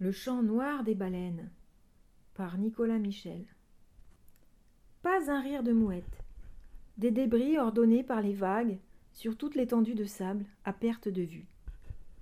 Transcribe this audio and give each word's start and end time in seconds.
Le 0.00 0.10
chant 0.10 0.42
noir 0.42 0.82
des 0.82 0.96
baleines 0.96 1.50
par 2.34 2.58
Nicolas 2.58 2.98
Michel. 2.98 3.46
Pas 5.02 5.30
un 5.30 5.40
rire 5.40 5.62
de 5.62 5.70
mouette. 5.70 6.18
Des 6.98 7.12
débris 7.12 7.58
ordonnés 7.58 8.02
par 8.02 8.20
les 8.20 8.32
vagues 8.32 8.78
sur 9.12 9.36
toute 9.36 9.54
l'étendue 9.54 9.94
de 9.94 10.04
sable 10.04 10.46
à 10.64 10.72
perte 10.72 11.08
de 11.08 11.22
vue. 11.22 11.46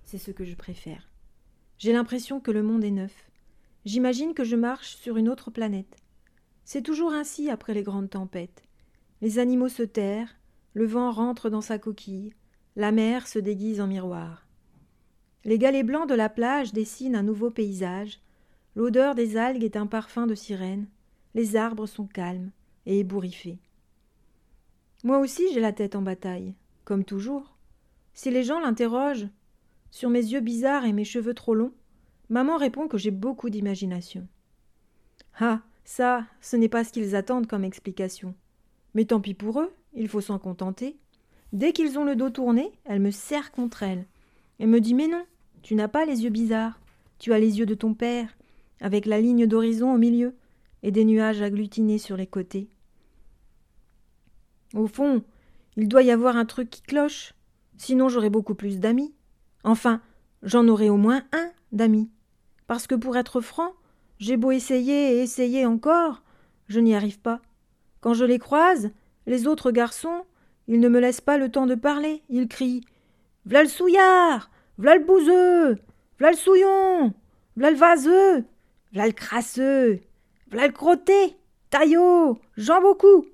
C'est 0.03 0.19
ce 0.19 0.29
que 0.29 0.45
je 0.45 0.55
préfère. 0.55 1.09
J'ai 1.79 1.93
l'impression 1.93 2.39
que 2.39 2.51
le 2.51 2.61
monde 2.61 2.83
est 2.83 2.91
neuf. 2.91 3.31
J'imagine 3.85 4.35
que 4.35 4.43
je 4.43 4.55
marche 4.55 4.95
sur 4.95 5.17
une 5.17 5.27
autre 5.27 5.49
planète. 5.49 5.97
C'est 6.65 6.83
toujours 6.83 7.11
ainsi 7.11 7.49
après 7.49 7.73
les 7.73 7.83
grandes 7.83 8.11
tempêtes. 8.11 8.63
Les 9.21 9.39
animaux 9.39 9.69
se 9.69 9.83
terrent, 9.83 10.35
le 10.75 10.85
vent 10.85 11.11
rentre 11.11 11.49
dans 11.49 11.61
sa 11.61 11.79
coquille, 11.79 12.33
la 12.75 12.91
mer 12.91 13.27
se 13.27 13.39
déguise 13.39 13.81
en 13.81 13.87
miroir. 13.87 14.45
Les 15.45 15.57
galets 15.57 15.85
blancs 15.85 16.07
de 16.07 16.15
la 16.15 16.29
plage 16.29 16.71
dessinent 16.71 17.15
un 17.15 17.23
nouveau 17.23 17.49
paysage. 17.49 18.19
L'odeur 18.75 19.13
des 19.13 19.35
algues 19.35 19.63
est 19.63 19.75
un 19.75 19.87
parfum 19.87 20.25
de 20.25 20.35
sirène. 20.35 20.87
Les 21.35 21.55
arbres 21.55 21.85
sont 21.85 22.05
calmes 22.05 22.51
et 22.85 22.99
ébouriffés. 22.99 23.59
Moi 25.03 25.19
aussi 25.19 25.43
j'ai 25.53 25.59
la 25.59 25.73
tête 25.73 25.95
en 25.95 26.01
bataille, 26.01 26.53
comme 26.85 27.03
toujours. 27.03 27.57
Si 28.13 28.31
les 28.31 28.43
gens 28.43 28.59
l'interrogent 28.59 29.27
sur 29.91 30.09
mes 30.09 30.23
yeux 30.23 30.39
bizarres 30.39 30.85
et 30.85 30.93
mes 30.93 31.03
cheveux 31.03 31.33
trop 31.33 31.55
longs, 31.55 31.73
maman 32.29 32.57
répond 32.57 32.87
que 32.87 32.97
j'ai 32.97 33.11
beaucoup 33.11 33.49
d'imagination. 33.49 34.27
Ah, 35.39 35.61
ça, 35.83 36.25
ce 36.39 36.55
n'est 36.55 36.69
pas 36.69 36.83
ce 36.83 36.93
qu'ils 36.93 37.15
attendent 37.15 37.47
comme 37.47 37.65
explication. 37.65 38.33
Mais 38.93 39.05
tant 39.05 39.19
pis 39.19 39.33
pour 39.33 39.59
eux, 39.59 39.73
il 39.93 40.07
faut 40.07 40.21
s'en 40.21 40.39
contenter. 40.39 40.95
Dès 41.51 41.73
qu'ils 41.73 41.99
ont 41.99 42.05
le 42.05 42.15
dos 42.15 42.29
tourné, 42.29 42.71
elle 42.85 43.01
me 43.01 43.11
serre 43.11 43.51
contre 43.51 43.83
elle 43.83 44.05
et 44.59 44.65
me 44.65 44.79
dit 44.79 44.93
Mais 44.93 45.07
non, 45.07 45.25
tu 45.63 45.75
n'as 45.75 45.87
pas 45.87 46.05
les 46.05 46.23
yeux 46.23 46.29
bizarres. 46.29 46.79
Tu 47.17 47.33
as 47.33 47.39
les 47.39 47.57
yeux 47.57 47.65
de 47.65 47.73
ton 47.73 47.93
père, 47.93 48.35
avec 48.81 49.05
la 49.05 49.21
ligne 49.21 49.47
d'horizon 49.47 49.93
au 49.93 49.97
milieu 49.97 50.35
et 50.83 50.91
des 50.91 51.05
nuages 51.05 51.41
agglutinés 51.41 51.97
sur 51.97 52.17
les 52.17 52.27
côtés. 52.27 52.67
Au 54.73 54.87
fond, 54.87 55.23
il 55.77 55.87
doit 55.87 56.03
y 56.03 56.11
avoir 56.11 56.35
un 56.35 56.45
truc 56.45 56.69
qui 56.69 56.81
cloche. 56.81 57.33
Sinon, 57.77 58.09
j'aurais 58.09 58.29
beaucoup 58.29 58.55
plus 58.55 58.79
d'amis. 58.79 59.13
Enfin, 59.63 60.01
j'en 60.41 60.67
aurais 60.67 60.89
au 60.89 60.97
moins 60.97 61.23
un 61.31 61.49
d'amis. 61.71 62.09
Parce 62.67 62.85
que 62.85 62.95
pour 62.95 63.15
être 63.15 63.39
franc, 63.39 63.71
j'ai 64.19 64.35
beau 64.35 64.51
essayer 64.51 65.13
et 65.15 65.21
essayer 65.21 65.65
encore, 65.65 66.23
je 66.67 66.81
n'y 66.81 66.95
arrive 66.95 67.19
pas. 67.19 67.41
Quand 68.01 68.13
je 68.13 68.25
les 68.25 68.39
croise, 68.39 68.91
les 69.27 69.47
autres 69.47 69.71
garçons, 69.71 70.25
ils 70.67 70.81
ne 70.81 70.89
me 70.89 70.99
laissent 70.99 71.21
pas 71.21 71.37
le 71.37 71.49
temps 71.49 71.67
de 71.67 71.75
parler. 71.75 72.21
Ils 72.29 72.49
crient 72.49 72.83
V'là 73.45 73.63
le 73.63 73.69
souillard 73.69 74.49
V'là 74.77 74.97
le 74.97 75.03
bouseux 75.03 75.77
V'là 76.19 76.31
le 76.31 76.37
souillon 76.37 77.13
V'là 77.55 77.71
le 77.71 77.77
vaseux 77.77 78.45
V'là 78.91 79.07
le 79.07 79.13
crasseux 79.13 80.01
V'là 80.47 80.67
le 80.67 80.73
crotté 80.73 81.37
Taillot 81.69 82.39
J'en 82.57 82.81
beaucoup 82.81 83.25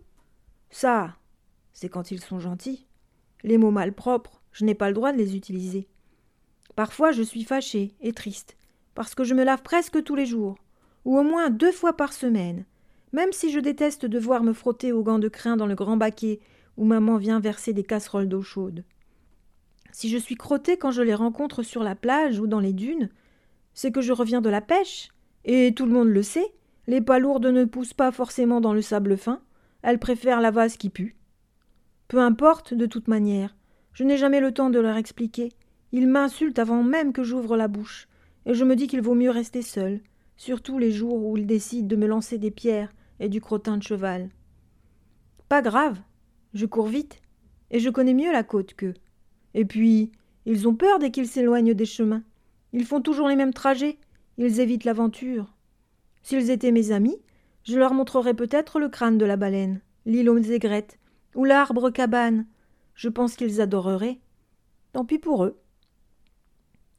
Ça, 0.70 1.16
c'est 1.74 1.90
quand 1.90 2.12
ils 2.12 2.22
sont 2.22 2.40
gentils. 2.40 2.86
Les 3.44 3.58
mots 3.58 3.72
malpropres, 3.72 4.42
je 4.52 4.66
n'ai 4.66 4.76
pas 4.76 4.90
le 4.90 4.94
droit 4.94 5.14
de 5.14 5.18
les 5.18 5.36
utiliser. 5.36 5.88
Parfois 6.76 7.12
je 7.12 7.24
suis 7.24 7.44
fâchée 7.44 7.94
et 8.02 8.14
triste, 8.14 8.58
parce 8.94 9.16
que 9.16 9.24
je 9.24 9.34
me 9.34 9.44
lave 9.44 9.62
presque 9.62 10.04
tous 10.04 10.16
les 10.16 10.26
jours, 10.26 10.58
ou 11.06 11.18
au 11.18 11.24
moins 11.24 11.50
deux 11.50 11.72
fois 11.72 11.94
par 11.94 12.14
semaine, 12.14 12.66
même 13.14 13.32
si 13.32 13.52
je 13.52 13.60
déteste 13.60 14.06
devoir 14.06 14.44
me 14.44 14.54
frotter 14.54 14.92
aux 14.92 15.04
gants 15.04 15.20
de 15.20 15.30
crin 15.30 15.58
dans 15.58 15.68
le 15.68 15.76
grand 15.76 15.98
baquet 15.98 16.40
où 16.78 16.86
maman 16.86 17.18
vient 17.18 17.40
verser 17.40 17.74
des 17.74 17.84
casseroles 17.84 18.30
d'eau 18.30 18.42
chaude. 18.42 18.84
Si 19.92 20.10
je 20.10 20.18
suis 20.18 20.36
crottée 20.36 20.78
quand 20.78 20.92
je 20.92 21.02
les 21.02 21.16
rencontre 21.16 21.64
sur 21.64 21.84
la 21.84 21.96
plage 21.96 22.40
ou 22.40 22.48
dans 22.48 22.60
les 22.60 22.74
dunes, 22.74 23.10
c'est 23.74 23.92
que 23.92 24.02
je 24.02 24.14
reviens 24.14 24.42
de 24.42 24.50
la 24.50 24.62
pêche, 24.62 25.10
et 25.46 25.74
tout 25.74 25.86
le 25.86 25.94
monde 25.94 26.10
le 26.10 26.24
sait, 26.24 26.54
les 26.88 27.02
palourdes 27.02 27.46
ne 27.46 27.66
poussent 27.66 27.94
pas 27.94 28.12
forcément 28.12 28.62
dans 28.62 28.74
le 28.74 28.82
sable 28.82 29.18
fin, 29.18 29.42
elles 29.82 30.00
préfèrent 30.00 30.42
la 30.42 30.52
vase 30.52 30.78
qui 30.78 30.90
pue. 30.90 31.16
Peu 32.08 32.20
importe, 32.20 32.74
de 32.74 32.86
toute 32.86 33.08
manière, 33.08 33.56
je 33.94 34.04
n'ai 34.04 34.18
jamais 34.18 34.40
le 34.40 34.52
temps 34.52 34.70
de 34.70 34.80
leur 34.80 34.98
expliquer. 34.98 35.52
Ils 35.92 36.08
m'insultent 36.08 36.60
avant 36.60 36.84
même 36.84 37.14
que 37.14 37.24
j'ouvre 37.24 37.58
la 37.58 37.68
bouche, 37.68 38.08
et 38.46 38.54
je 38.54 38.66
me 38.66 38.76
dis 38.76 38.88
qu'il 38.88 39.02
vaut 39.02 39.16
mieux 39.16 39.30
rester 39.30 39.62
seul, 39.62 40.02
surtout 40.38 40.80
les 40.80 40.92
jours 40.92 41.26
où 41.26 41.38
ils 41.38 41.48
décident 41.48 41.88
de 41.88 41.96
me 41.96 42.08
lancer 42.08 42.38
des 42.38 42.52
pierres 42.52 42.94
et 43.20 43.30
du 43.30 43.42
crottin 43.42 43.78
de 43.78 43.84
cheval. 43.84 44.30
Pas 45.50 45.62
grave, 45.62 46.00
je 46.54 46.66
cours 46.66 46.88
vite, 46.88 47.22
et 47.72 47.80
je 47.80 47.90
connais 47.90 48.14
mieux 48.14 48.32
la 48.32 48.44
côte 48.44 48.74
qu'eux. 48.74 48.96
Et 49.54 49.66
puis, 49.66 50.12
ils 50.46 50.68
ont 50.68 50.76
peur 50.76 51.00
dès 51.00 51.12
qu'ils 51.12 51.28
s'éloignent 51.28 51.74
des 51.74 51.86
chemins. 51.86 52.24
Ils 52.74 52.86
font 52.86 53.02
toujours 53.02 53.28
les 53.28 53.36
mêmes 53.36 53.54
trajets. 53.54 53.98
Ils 54.38 54.60
évitent 54.60 54.86
l'aventure. 54.86 55.54
S'ils 56.22 56.50
étaient 56.50 56.72
mes 56.72 56.92
amis, 56.92 57.18
je 57.64 57.78
leur 57.78 57.94
montrerais 57.94 58.34
peut-être 58.34 58.80
le 58.80 58.90
crâne 58.90 59.18
de 59.18 59.26
la 59.26 59.38
baleine, 59.38 59.82
l'île 60.06 60.30
aux 60.30 60.38
aigrettes, 60.38 60.98
ou 61.36 61.46
l'arbre 61.46 61.90
cabane. 61.90 62.46
Je 62.94 63.10
pense 63.10 63.36
qu'ils 63.36 63.62
adoreraient. 63.62 64.20
Tant 64.94 65.06
pis 65.06 65.20
pour 65.20 65.44
eux. 65.44 65.60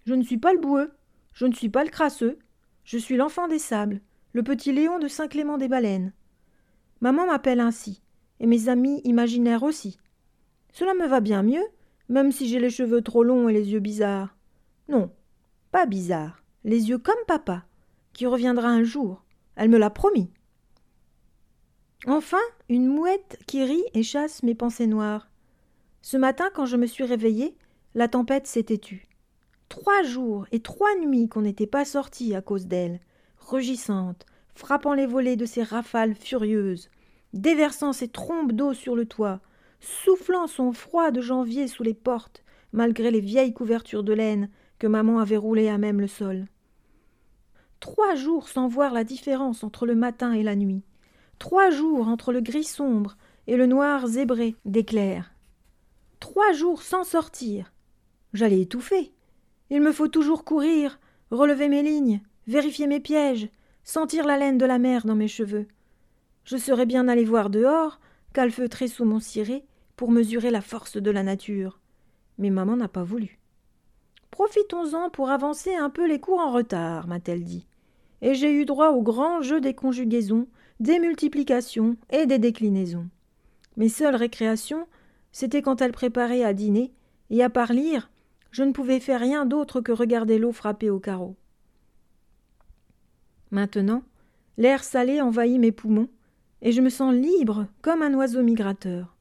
Je 0.06 0.15
ne 0.15 0.22
suis 0.22 0.39
pas 0.39 0.53
le 0.53 0.60
boueux, 0.60 0.93
je 1.33 1.47
ne 1.47 1.53
suis 1.53 1.69
pas 1.69 1.84
le 1.84 1.91
crasseux, 1.91 2.39
je 2.84 2.99
suis 2.99 3.16
l'enfant 3.16 3.49
des 3.49 3.59
sables, 3.59 4.00
le 4.33 4.43
petit 4.43 4.72
Léon 4.72 4.99
de 4.99 5.09
Saint-Clément 5.09 5.59
des 5.59 5.69
Baleines. 5.69 6.12
Maman 7.00 7.27
m'appelle 7.27 7.60
ainsi, 7.60 8.03
et 8.41 8.47
mes 8.47 8.69
amis 8.69 9.00
imaginaires 9.05 9.62
aussi. 9.62 9.99
Cela 10.72 10.94
me 10.94 11.06
va 11.06 11.21
bien 11.21 11.43
mieux, 11.43 11.65
même 12.10 12.32
si 12.32 12.48
j'ai 12.48 12.59
les 12.59 12.71
cheveux 12.71 13.03
trop 13.03 13.22
longs 13.22 13.48
et 13.48 13.53
les 13.53 13.71
yeux 13.71 13.81
bizarres. 13.81 14.37
Non, 14.88 15.10
pas 15.71 15.87
bizarres, 15.87 16.43
les 16.65 16.88
yeux 16.88 16.98
comme 16.98 17.15
papa, 17.26 17.65
qui 18.12 18.26
reviendra 18.26 18.69
un 18.69 18.82
jour. 18.82 19.25
Elle 19.54 19.71
me 19.71 19.78
l'a 19.78 19.91
promis. 19.91 20.31
Enfin, 22.06 22.41
une 22.69 22.88
mouette 22.88 23.38
qui 23.47 23.62
rit 23.62 23.84
et 23.94 24.03
chasse 24.03 24.43
mes 24.43 24.56
pensées 24.56 24.88
noires. 24.88 25.31
Ce 26.03 26.16
matin, 26.16 26.50
quand 26.53 26.66
je 26.66 26.76
me 26.76 26.87
suis 26.87 27.04
réveillée, 27.04 27.56
la 27.94 28.09
tempête 28.09 28.48
s'était 28.48 28.78
tue. 28.78 29.09
Trois 29.69 30.03
jours 30.03 30.47
et 30.50 30.60
trois 30.60 30.97
nuits 30.97 31.28
qu'on 31.28 31.42
n'était 31.42 31.69
pas 31.69 31.84
sortis 31.84 32.34
à 32.34 32.42
cause 32.42 32.66
d'elle, 32.66 32.98
rugissante, 33.38 34.27
frappant 34.56 34.94
les 34.94 35.06
volets 35.06 35.37
de 35.37 35.47
ses 35.47 35.62
rafales 35.62 36.16
furieuses, 36.16 36.91
déversant 37.34 37.92
ses 37.92 38.09
trombes 38.09 38.53
d'eau 38.53 38.75
sur 38.75 38.97
le 38.97 39.06
toit, 39.06 39.41
soufflant 39.80 40.46
son 40.46 40.72
froid 40.72 41.10
de 41.10 41.20
janvier 41.20 41.68
sous 41.68 41.82
les 41.82 41.94
portes, 41.94 42.44
malgré 42.72 43.10
les 43.10 43.20
vieilles 43.20 43.54
couvertures 43.54 44.04
de 44.04 44.12
laine 44.12 44.50
que 44.78 44.86
maman 44.86 45.18
avait 45.18 45.36
roulées 45.36 45.68
à 45.68 45.78
même 45.78 46.00
le 46.00 46.06
sol. 46.06 46.46
Trois 47.80 48.14
jours 48.14 48.48
sans 48.48 48.68
voir 48.68 48.92
la 48.92 49.04
différence 49.04 49.64
entre 49.64 49.86
le 49.86 49.94
matin 49.94 50.32
et 50.32 50.42
la 50.42 50.54
nuit. 50.54 50.84
Trois 51.38 51.70
jours 51.70 52.08
entre 52.08 52.32
le 52.32 52.41
gris 52.41 52.64
sombre 52.64 53.16
et 53.46 53.56
le 53.56 53.66
noir 53.66 54.06
zébré 54.06 54.54
d'éclairs. 54.66 55.32
Trois 56.20 56.52
jours 56.52 56.82
sans 56.82 57.04
sortir. 57.04 57.72
J'allais 58.34 58.60
étouffer. 58.60 59.12
Il 59.70 59.80
me 59.80 59.92
faut 59.92 60.08
toujours 60.08 60.44
courir, 60.44 61.00
relever 61.30 61.68
mes 61.68 61.82
lignes, 61.82 62.20
vérifier 62.47 62.86
mes 62.86 63.00
pièges, 63.00 63.48
sentir 63.82 64.26
la 64.26 64.36
laine 64.36 64.58
de 64.58 64.66
la 64.66 64.78
mer 64.78 65.06
dans 65.06 65.14
mes 65.14 65.28
cheveux. 65.28 65.66
Je 66.44 66.56
serais 66.56 66.86
bien 66.86 67.08
allé 67.08 67.24
voir 67.24 67.48
dehors, 67.48 68.00
calfeutrer 68.32 68.88
sous 68.88 69.04
mon 69.04 69.20
ciré, 69.20 69.64
pour 69.96 70.10
mesurer 70.10 70.50
la 70.50 70.62
force 70.62 70.96
de 70.96 71.10
la 71.10 71.22
nature. 71.22 71.78
Mais 72.38 72.50
maman 72.50 72.76
n'a 72.76 72.88
pas 72.88 73.02
voulu. 73.02 73.38
Profitons-en 74.30 75.10
pour 75.10 75.30
avancer 75.30 75.74
un 75.74 75.91
peu 75.91 76.08
les 76.08 76.20
cours 76.20 76.41
en 76.41 76.52
retard, 76.52 77.06
m'a-t-elle 77.06 77.44
dit. 77.44 77.66
Et 78.22 78.34
j'ai 78.34 78.52
eu 78.52 78.64
droit 78.64 78.91
au 78.91 79.02
grand 79.02 79.42
jeu 79.42 79.60
des 79.60 79.74
conjugaisons, 79.74 80.46
des 80.78 80.98
multiplications 80.98 81.96
et 82.10 82.26
des 82.26 82.38
déclinaisons. 82.38 83.08
Mes 83.76 83.88
seules 83.88 84.16
récréations, 84.16 84.86
c'était 85.32 85.62
quand 85.62 85.82
elle 85.82 85.92
préparait 85.92 86.44
à 86.44 86.54
dîner, 86.54 86.92
et 87.28 87.42
à 87.42 87.50
part 87.50 87.72
lire, 87.72 88.10
je 88.50 88.62
ne 88.62 88.72
pouvais 88.72 89.00
faire 89.00 89.20
rien 89.20 89.47
d'autre 89.47 89.80
que 89.80 89.92
regarder 89.92 90.38
l'eau 90.38 90.52
frapper 90.52 90.91
au 90.91 90.98
carreau. 90.98 91.36
Maintenant, 93.50 94.03
l'air 94.59 94.84
salé 94.84 95.21
envahit 95.21 95.59
mes 95.59 95.72
poumons, 95.72 96.09
et 96.62 96.72
je 96.72 96.80
me 96.80 96.91
sens 96.91 97.15
libre 97.15 97.66
comme 97.83 98.03
un 98.03 98.15
oiseau 98.15 98.42
migrateur. 98.42 99.16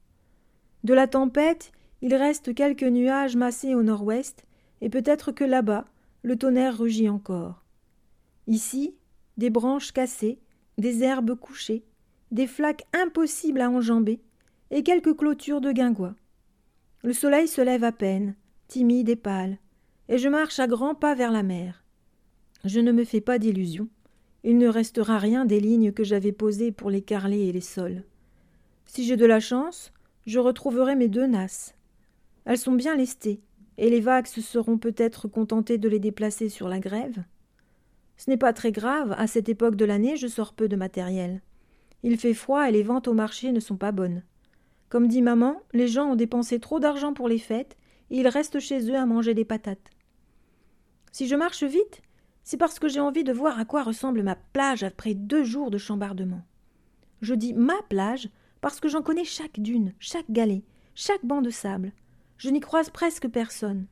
De 0.84 0.94
la 0.94 1.06
tempête, 1.06 1.72
il 2.02 2.14
reste 2.14 2.54
quelques 2.54 2.82
nuages 2.82 3.36
massés 3.36 3.74
au 3.74 3.82
nord-ouest, 3.82 4.44
et 4.80 4.88
peut-être 4.88 5.32
que 5.32 5.44
là-bas, 5.44 5.86
le 6.22 6.36
tonnerre 6.36 6.78
rugit 6.78 7.08
encore. 7.08 7.62
Ici, 8.46 8.94
des 9.36 9.50
branches 9.50 9.92
cassées, 9.92 10.38
des 10.78 11.02
herbes 11.02 11.34
couchées, 11.34 11.84
des 12.30 12.46
flaques 12.46 12.86
impossibles 12.92 13.60
à 13.60 13.70
enjamber, 13.70 14.20
et 14.70 14.82
quelques 14.82 15.16
clôtures 15.16 15.60
de 15.60 15.72
guingois. 15.72 16.14
Le 17.02 17.12
soleil 17.12 17.48
se 17.48 17.60
lève 17.60 17.84
à 17.84 17.92
peine, 17.92 18.34
timide 18.68 19.08
et 19.08 19.16
pâle, 19.16 19.58
et 20.08 20.18
je 20.18 20.28
marche 20.28 20.58
à 20.58 20.66
grands 20.66 20.94
pas 20.94 21.14
vers 21.14 21.32
la 21.32 21.42
mer. 21.42 21.84
Je 22.64 22.80
ne 22.80 22.92
me 22.92 23.04
fais 23.04 23.20
pas 23.20 23.38
d'illusions. 23.38 23.88
Il 24.42 24.58
ne 24.58 24.68
restera 24.68 25.18
rien 25.18 25.44
des 25.44 25.60
lignes 25.60 25.92
que 25.92 26.04
j'avais 26.04 26.32
posées 26.32 26.72
pour 26.72 26.90
les 26.90 27.02
carlets 27.02 27.46
et 27.46 27.52
les 27.52 27.60
sols. 27.60 28.04
Si 28.86 29.04
j'ai 29.04 29.16
de 29.16 29.26
la 29.26 29.40
chance, 29.40 29.92
je 30.26 30.38
retrouverai 30.38 30.96
mes 30.96 31.08
deux 31.08 31.26
nasses. 31.26 31.74
Elles 32.44 32.58
sont 32.58 32.72
bien 32.72 32.96
lestées, 32.96 33.40
et 33.78 33.90
les 33.90 34.00
vagues 34.00 34.26
se 34.26 34.40
seront 34.40 34.78
peut-être 34.78 35.28
contentées 35.28 35.78
de 35.78 35.88
les 35.88 35.98
déplacer 35.98 36.48
sur 36.48 36.68
la 36.68 36.80
grève. 36.80 37.22
Ce 38.16 38.28
n'est 38.28 38.36
pas 38.36 38.52
très 38.52 38.72
grave, 38.72 39.14
à 39.16 39.26
cette 39.26 39.48
époque 39.48 39.76
de 39.76 39.84
l'année, 39.84 40.16
je 40.16 40.26
sors 40.26 40.52
peu 40.52 40.68
de 40.68 40.76
matériel. 40.76 41.42
Il 42.02 42.18
fait 42.18 42.34
froid 42.34 42.68
et 42.68 42.72
les 42.72 42.82
ventes 42.82 43.08
au 43.08 43.14
marché 43.14 43.52
ne 43.52 43.60
sont 43.60 43.76
pas 43.76 43.92
bonnes. 43.92 44.22
Comme 44.88 45.06
dit 45.06 45.22
maman, 45.22 45.62
les 45.72 45.86
gens 45.86 46.12
ont 46.12 46.16
dépensé 46.16 46.60
trop 46.60 46.80
d'argent 46.80 47.14
pour 47.14 47.28
les 47.28 47.38
fêtes 47.38 47.76
et 48.10 48.18
ils 48.18 48.28
restent 48.28 48.60
chez 48.60 48.90
eux 48.90 48.96
à 48.96 49.06
manger 49.06 49.34
des 49.34 49.44
patates. 49.44 49.90
Si 51.12 51.28
je 51.28 51.36
marche 51.36 51.62
vite, 51.62 52.02
c'est 52.42 52.56
parce 52.56 52.78
que 52.78 52.88
j'ai 52.88 53.00
envie 53.00 53.24
de 53.24 53.32
voir 53.32 53.58
à 53.58 53.64
quoi 53.64 53.82
ressemble 53.82 54.22
ma 54.22 54.36
plage 54.36 54.82
après 54.82 55.14
deux 55.14 55.44
jours 55.44 55.70
de 55.70 55.78
chambardement. 55.78 56.42
Je 57.20 57.34
dis 57.34 57.52
ma 57.52 57.80
plage 57.88 58.28
parce 58.60 58.80
que 58.80 58.88
j'en 58.88 59.02
connais 59.02 59.24
chaque 59.24 59.60
dune, 59.60 59.92
chaque 59.98 60.30
galet, 60.30 60.64
chaque 60.94 61.24
banc 61.24 61.42
de 61.42 61.50
sable. 61.50 61.92
Je 62.38 62.50
n'y 62.50 62.60
croise 62.60 62.90
presque 62.90 63.28
personne. 63.28 63.86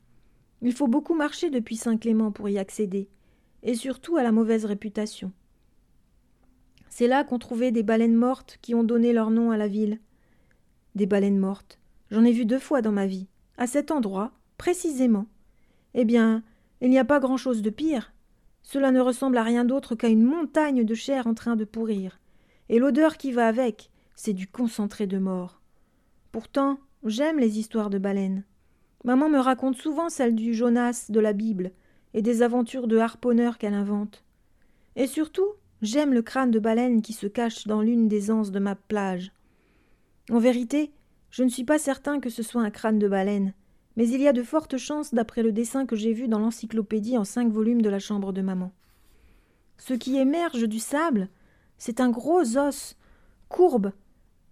Il 0.63 0.73
faut 0.73 0.89
beaucoup 0.89 1.15
marcher 1.15 1.51
depuis 1.51 1.77
Saint-Clément 1.77 2.33
pour 2.33 2.49
y 2.49 2.59
accéder, 2.59 3.09
et 3.63 3.75
surtout 3.75 4.17
à 4.17 4.23
la 4.23 4.33
mauvaise 4.33 4.65
réputation. 4.65 5.33
C'est 6.89 7.07
là 7.07 7.23
qu'on 7.23 7.39
trouvait 7.39 7.71
des 7.71 7.83
baleines 7.83 8.17
mortes 8.17 8.59
qui 8.61 8.75
ont 8.75 8.83
donné 8.83 9.13
leur 9.13 9.31
nom 9.31 9.51
à 9.51 9.57
la 9.57 9.69
ville. 9.69 10.01
Des 10.95 11.07
baleines 11.07 11.39
mortes. 11.39 11.79
J'en 12.11 12.25
ai 12.25 12.33
vu 12.33 12.45
deux 12.45 12.59
fois 12.59 12.83
dans 12.83 12.93
ma 12.93 13.07
vie, 13.07 13.29
à 13.57 13.67
cet 13.67 13.91
endroit, 13.91 14.33
précisément. 14.57 15.27
Eh 15.95 16.05
bien, 16.05 16.43
il 16.81 16.91
n'y 16.91 16.99
a 16.99 17.05
pas 17.05 17.21
grand-chose 17.21 17.63
de 17.63 17.71
pire. 17.71 18.13
Cela 18.71 18.91
ne 18.91 19.01
ressemble 19.01 19.39
à 19.39 19.43
rien 19.45 19.65
d'autre 19.65 19.95
qu'à 19.95 20.09
une 20.09 20.23
montagne 20.23 20.85
de 20.85 20.95
chair 20.95 21.27
en 21.27 21.33
train 21.33 21.57
de 21.57 21.65
pourrir. 21.65 22.21
Et 22.69 22.79
l'odeur 22.79 23.17
qui 23.17 23.33
va 23.33 23.49
avec, 23.49 23.91
c'est 24.15 24.35
du 24.35 24.47
concentré 24.47 25.07
de 25.07 25.17
mort. 25.17 25.63
Pourtant, 26.33 26.79
j'aime 27.03 27.39
les 27.39 27.59
histoires 27.59 27.89
de 27.89 27.97
baleines. 27.97 28.45
Maman 29.05 29.31
me 29.31 29.39
raconte 29.39 29.77
souvent 29.77 30.11
celle 30.11 30.35
du 30.35 30.53
Jonas 30.53 31.07
de 31.09 31.19
la 31.19 31.33
Bible 31.33 31.73
et 32.13 32.21
des 32.21 32.43
aventures 32.43 32.89
de 32.89 32.99
harponneurs 32.99 33.57
qu'elle 33.57 33.73
invente. 33.73 34.23
Et 34.97 35.07
surtout, 35.07 35.49
j'aime 35.81 36.13
le 36.13 36.21
crâne 36.21 36.51
de 36.51 36.59
baleine 36.59 37.01
qui 37.01 37.15
se 37.15 37.27
cache 37.27 37.67
dans 37.67 37.81
l'une 37.81 38.07
des 38.07 38.31
anses 38.31 38.51
de 38.51 38.59
ma 38.59 38.75
plage. 38.75 39.33
En 40.29 40.41
vérité, 40.41 40.93
je 41.31 41.43
ne 41.43 41.49
suis 41.49 41.65
pas 41.65 41.79
certain 41.79 42.21
que 42.21 42.29
ce 42.29 42.43
soit 42.43 42.61
un 42.61 42.71
crâne 42.71 42.99
de 42.99 43.09
baleine, 43.09 43.55
mais 43.99 44.09
il 44.09 44.21
y 44.23 44.29
a 44.29 44.33
de 44.33 44.45
fortes 44.45 44.77
chances 44.77 45.13
d'après 45.13 45.43
le 45.43 45.51
dessin 45.51 45.85
que 45.85 45.97
j'ai 45.97 46.13
vu 46.13 46.29
dans 46.29 46.39
l'encyclopédie 46.39 47.19
en 47.19 47.25
cinq 47.25 47.51
volumes 47.51 47.83
de 47.83 47.91
la 47.91 47.99
chambre 47.99 48.33
de 48.33 48.43
maman. 48.43 48.71
Ce 49.77 49.93
qui 49.93 50.17
émerge 50.17 50.69
du 50.69 50.79
sable, 50.79 51.29
c'est 51.79 52.01
un 52.01 52.09
gros 52.09 52.57
os, 52.57 52.97
courbe, 53.49 53.91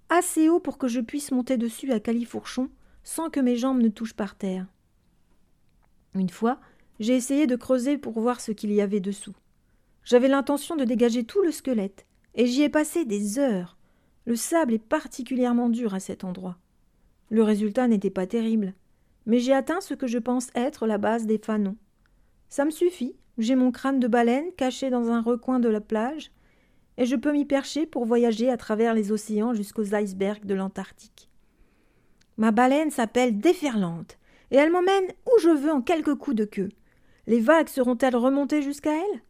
assez 0.09 0.49
haut 0.49 0.59
pour 0.59 0.79
que 0.79 0.89
je 0.89 0.99
puisse 0.99 1.31
monter 1.31 1.59
dessus 1.59 1.93
à 1.93 2.01
califourchon 2.01 2.71
sans 3.05 3.31
que 3.31 3.39
mes 3.39 3.55
jambes 3.55 3.81
ne 3.81 3.89
touchent 3.89 4.17
par 4.17 4.35
terre. 4.35 4.67
Une 6.17 6.31
fois, 6.31 6.59
j'ai 6.99 7.15
essayé 7.15 7.47
de 7.47 7.55
creuser 7.55 7.99
pour 7.99 8.19
voir 8.19 8.41
ce 8.41 8.51
qu'il 8.51 8.73
y 8.73 8.81
avait 8.81 8.99
dessous. 8.99 9.37
J'avais 10.03 10.27
l'intention 10.27 10.75
de 10.75 10.85
dégager 10.85 11.23
tout 11.23 11.43
le 11.43 11.53
squelette, 11.53 12.05
et 12.35 12.47
j'y 12.47 12.63
ai 12.63 12.69
passé 12.69 13.05
des 13.05 13.39
heures. 13.39 13.77
Le 14.25 14.35
sable 14.35 14.75
est 14.75 14.79
particulièrement 14.79 15.69
dur 15.69 15.95
à 15.95 16.01
cet 16.01 16.25
endroit. 16.25 16.59
Le 17.31 17.45
résultat 17.45 17.87
n'était 17.87 18.11
pas 18.11 18.27
terrible 18.27 18.75
mais 19.27 19.39
j'ai 19.41 19.53
atteint 19.53 19.81
ce 19.81 19.95
que 19.95 20.07
je 20.07 20.19
pense 20.19 20.49
être 20.55 20.87
la 20.87 20.99
base 20.99 21.27
des 21.27 21.39
fanons. 21.39 21.77
Ça 22.49 22.65
me 22.65 22.71
suffit, 22.71 23.17
j'ai 23.39 23.57
mon 23.57 23.73
crâne 23.73 24.01
de 24.01 24.09
baleine 24.09 24.53
caché 24.57 24.89
dans 24.89 25.11
un 25.11 25.21
recoin 25.21 25.61
de 25.61 25.69
la 25.69 25.81
plage, 25.81 26.31
et 26.97 27.05
je 27.05 27.17
peux 27.17 27.33
m'y 27.33 27.45
percher 27.45 27.85
pour 27.85 28.07
voyager 28.07 28.49
à 28.49 28.57
travers 28.57 28.95
les 28.95 29.13
océans 29.13 29.53
jusqu'aux 29.53 29.95
icebergs 29.95 30.47
de 30.47 30.55
l'Antarctique. 30.55 31.29
Ma 32.39 32.53
baleine 32.53 32.91
s'appelle 32.91 33.39
Déferlante, 33.39 34.19
et 34.51 34.57
elle 34.57 34.71
m'emmène 34.71 35.09
où 35.27 35.41
je 35.41 35.49
veux 35.49 35.73
en 35.73 35.83
quelques 35.83 36.15
coups 36.15 36.37
de 36.37 36.45
queue. 36.45 36.71
Les 37.27 37.41
vagues 37.41 37.69
seront-elles 37.69 38.17
remontées 38.17 38.63
jusqu'à 38.63 38.95
elle? 38.95 39.23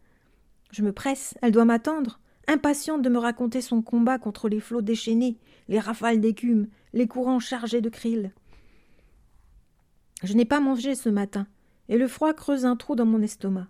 Je 0.71 0.83
me 0.83 0.93
presse, 0.93 1.35
elle 1.41 1.53
doit 1.53 1.65
m'attendre, 1.65 2.21
impatiente 2.47 3.03
de 3.03 3.09
me 3.09 3.19
raconter 3.19 3.61
son 3.61 3.83
combat 3.83 4.19
contre 4.19 4.49
les 4.49 4.61
flots 4.61 4.83
déchaînés, 4.83 5.39
les 5.69 5.81
rafales 5.81 6.21
d'écume, 6.21 6.69
les 6.93 7.07
courants 7.07 7.41
chargés 7.41 7.81
de 7.81 7.89
krill. 7.89 8.33
Je 10.23 10.35
n'ai 10.35 10.45
pas 10.45 10.61
mangé 10.61 10.95
ce 10.95 11.09
matin, 11.09 11.47
et 11.89 11.99
le 11.99 12.09
froid 12.09 12.33
creuse 12.33 12.65
un 12.65 12.77
trou 12.77 12.95
dans 12.97 13.05
mon 13.05 13.23
estomac. 13.23 13.69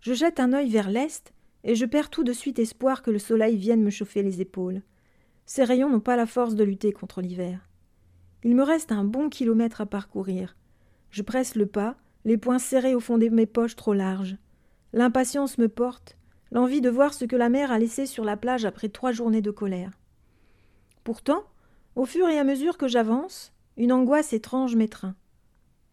Je 0.00 0.14
jette 0.14 0.40
un 0.40 0.52
œil 0.52 0.70
vers 0.70 0.90
l'est, 0.90 1.32
et 1.64 1.74
je 1.74 1.84
perds 1.84 2.10
tout 2.10 2.24
de 2.24 2.32
suite 2.32 2.58
espoir 2.58 3.02
que 3.02 3.10
le 3.10 3.18
soleil 3.18 3.56
vienne 3.56 3.82
me 3.82 3.90
chauffer 3.90 4.22
les 4.22 4.40
épaules. 4.40 4.82
Ces 5.44 5.64
rayons 5.64 5.90
n'ont 5.90 6.00
pas 6.00 6.16
la 6.16 6.26
force 6.26 6.54
de 6.54 6.64
lutter 6.64 6.92
contre 6.92 7.20
l'hiver. 7.20 7.68
Il 8.44 8.54
me 8.54 8.62
reste 8.62 8.92
un 8.92 9.04
bon 9.04 9.28
kilomètre 9.28 9.80
à 9.80 9.86
parcourir. 9.86 10.56
Je 11.10 11.22
presse 11.22 11.54
le 11.54 11.66
pas, 11.66 11.96
les 12.24 12.38
poings 12.38 12.58
serrés 12.58 12.94
au 12.94 13.00
fond 13.00 13.18
de 13.18 13.28
mes 13.28 13.46
poches 13.46 13.76
trop 13.76 13.94
larges. 13.94 14.36
L'impatience 14.92 15.58
me 15.58 15.68
porte, 15.68 16.16
l'envie 16.50 16.80
de 16.80 16.90
voir 16.90 17.12
ce 17.12 17.24
que 17.24 17.36
la 17.36 17.48
mer 17.48 17.72
a 17.72 17.78
laissé 17.78 18.06
sur 18.06 18.24
la 18.24 18.36
plage 18.36 18.64
après 18.64 18.88
trois 18.88 19.12
journées 19.12 19.42
de 19.42 19.50
colère. 19.50 19.90
Pourtant, 21.04 21.44
au 21.96 22.04
fur 22.04 22.28
et 22.28 22.38
à 22.38 22.44
mesure 22.44 22.78
que 22.78 22.88
j'avance, 22.88 23.52
une 23.76 23.92
angoisse 23.92 24.32
étrange 24.32 24.76
m'étreint. 24.76 25.14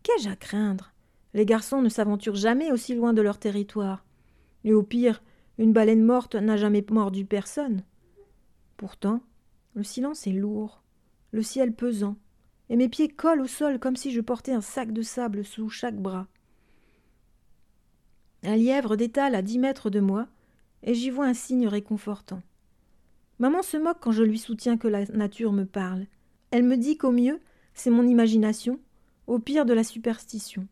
Qu'ai-je 0.05 0.29
à 0.29 0.35
craindre? 0.35 0.93
Les 1.33 1.47
garçons 1.47 1.81
ne 1.81 1.89
s'aventurent 1.89 2.35
jamais 2.35 2.71
aussi 2.71 2.93
loin 2.93 3.11
de 3.11 3.23
leur 3.23 3.39
territoire. 3.39 4.05
Et 4.63 4.71
au 4.71 4.83
pire, 4.83 5.23
une 5.57 5.73
baleine 5.73 6.03
morte 6.03 6.35
n'a 6.35 6.57
jamais 6.57 6.85
mordu 6.91 7.25
personne. 7.25 7.81
Pourtant, 8.77 9.23
le 9.73 9.81
silence 9.81 10.27
est 10.27 10.31
lourd, 10.31 10.83
le 11.31 11.41
ciel 11.41 11.73
pesant, 11.73 12.17
et 12.69 12.75
mes 12.75 12.87
pieds 12.87 13.07
collent 13.07 13.41
au 13.41 13.47
sol 13.47 13.79
comme 13.79 13.95
si 13.95 14.11
je 14.11 14.21
portais 14.21 14.51
un 14.51 14.61
sac 14.61 14.93
de 14.93 15.01
sable 15.01 15.43
sous 15.43 15.69
chaque 15.69 15.99
bras. 15.99 16.27
Un 18.43 18.57
lièvre 18.57 18.97
détale 18.97 19.33
à 19.33 19.41
dix 19.41 19.57
mètres 19.57 19.89
de 19.89 20.01
moi, 20.01 20.27
et 20.83 20.93
j'y 20.93 21.09
vois 21.09 21.25
un 21.25 21.33
signe 21.33 21.67
réconfortant. 21.67 22.43
Maman 23.39 23.63
se 23.63 23.77
moque 23.77 24.01
quand 24.01 24.11
je 24.11 24.21
lui 24.23 24.37
soutiens 24.37 24.77
que 24.77 24.87
la 24.87 25.05
nature 25.05 25.51
me 25.51 25.65
parle. 25.65 26.05
Elle 26.51 26.63
me 26.63 26.77
dit 26.77 26.95
qu'au 26.95 27.11
mieux, 27.11 27.41
c'est 27.73 27.89
mon 27.89 28.05
imagination, 28.05 28.79
au 29.27 29.39
pire 29.39 29.65
de 29.65 29.73
la 29.73 29.83
superstition. 29.83 30.67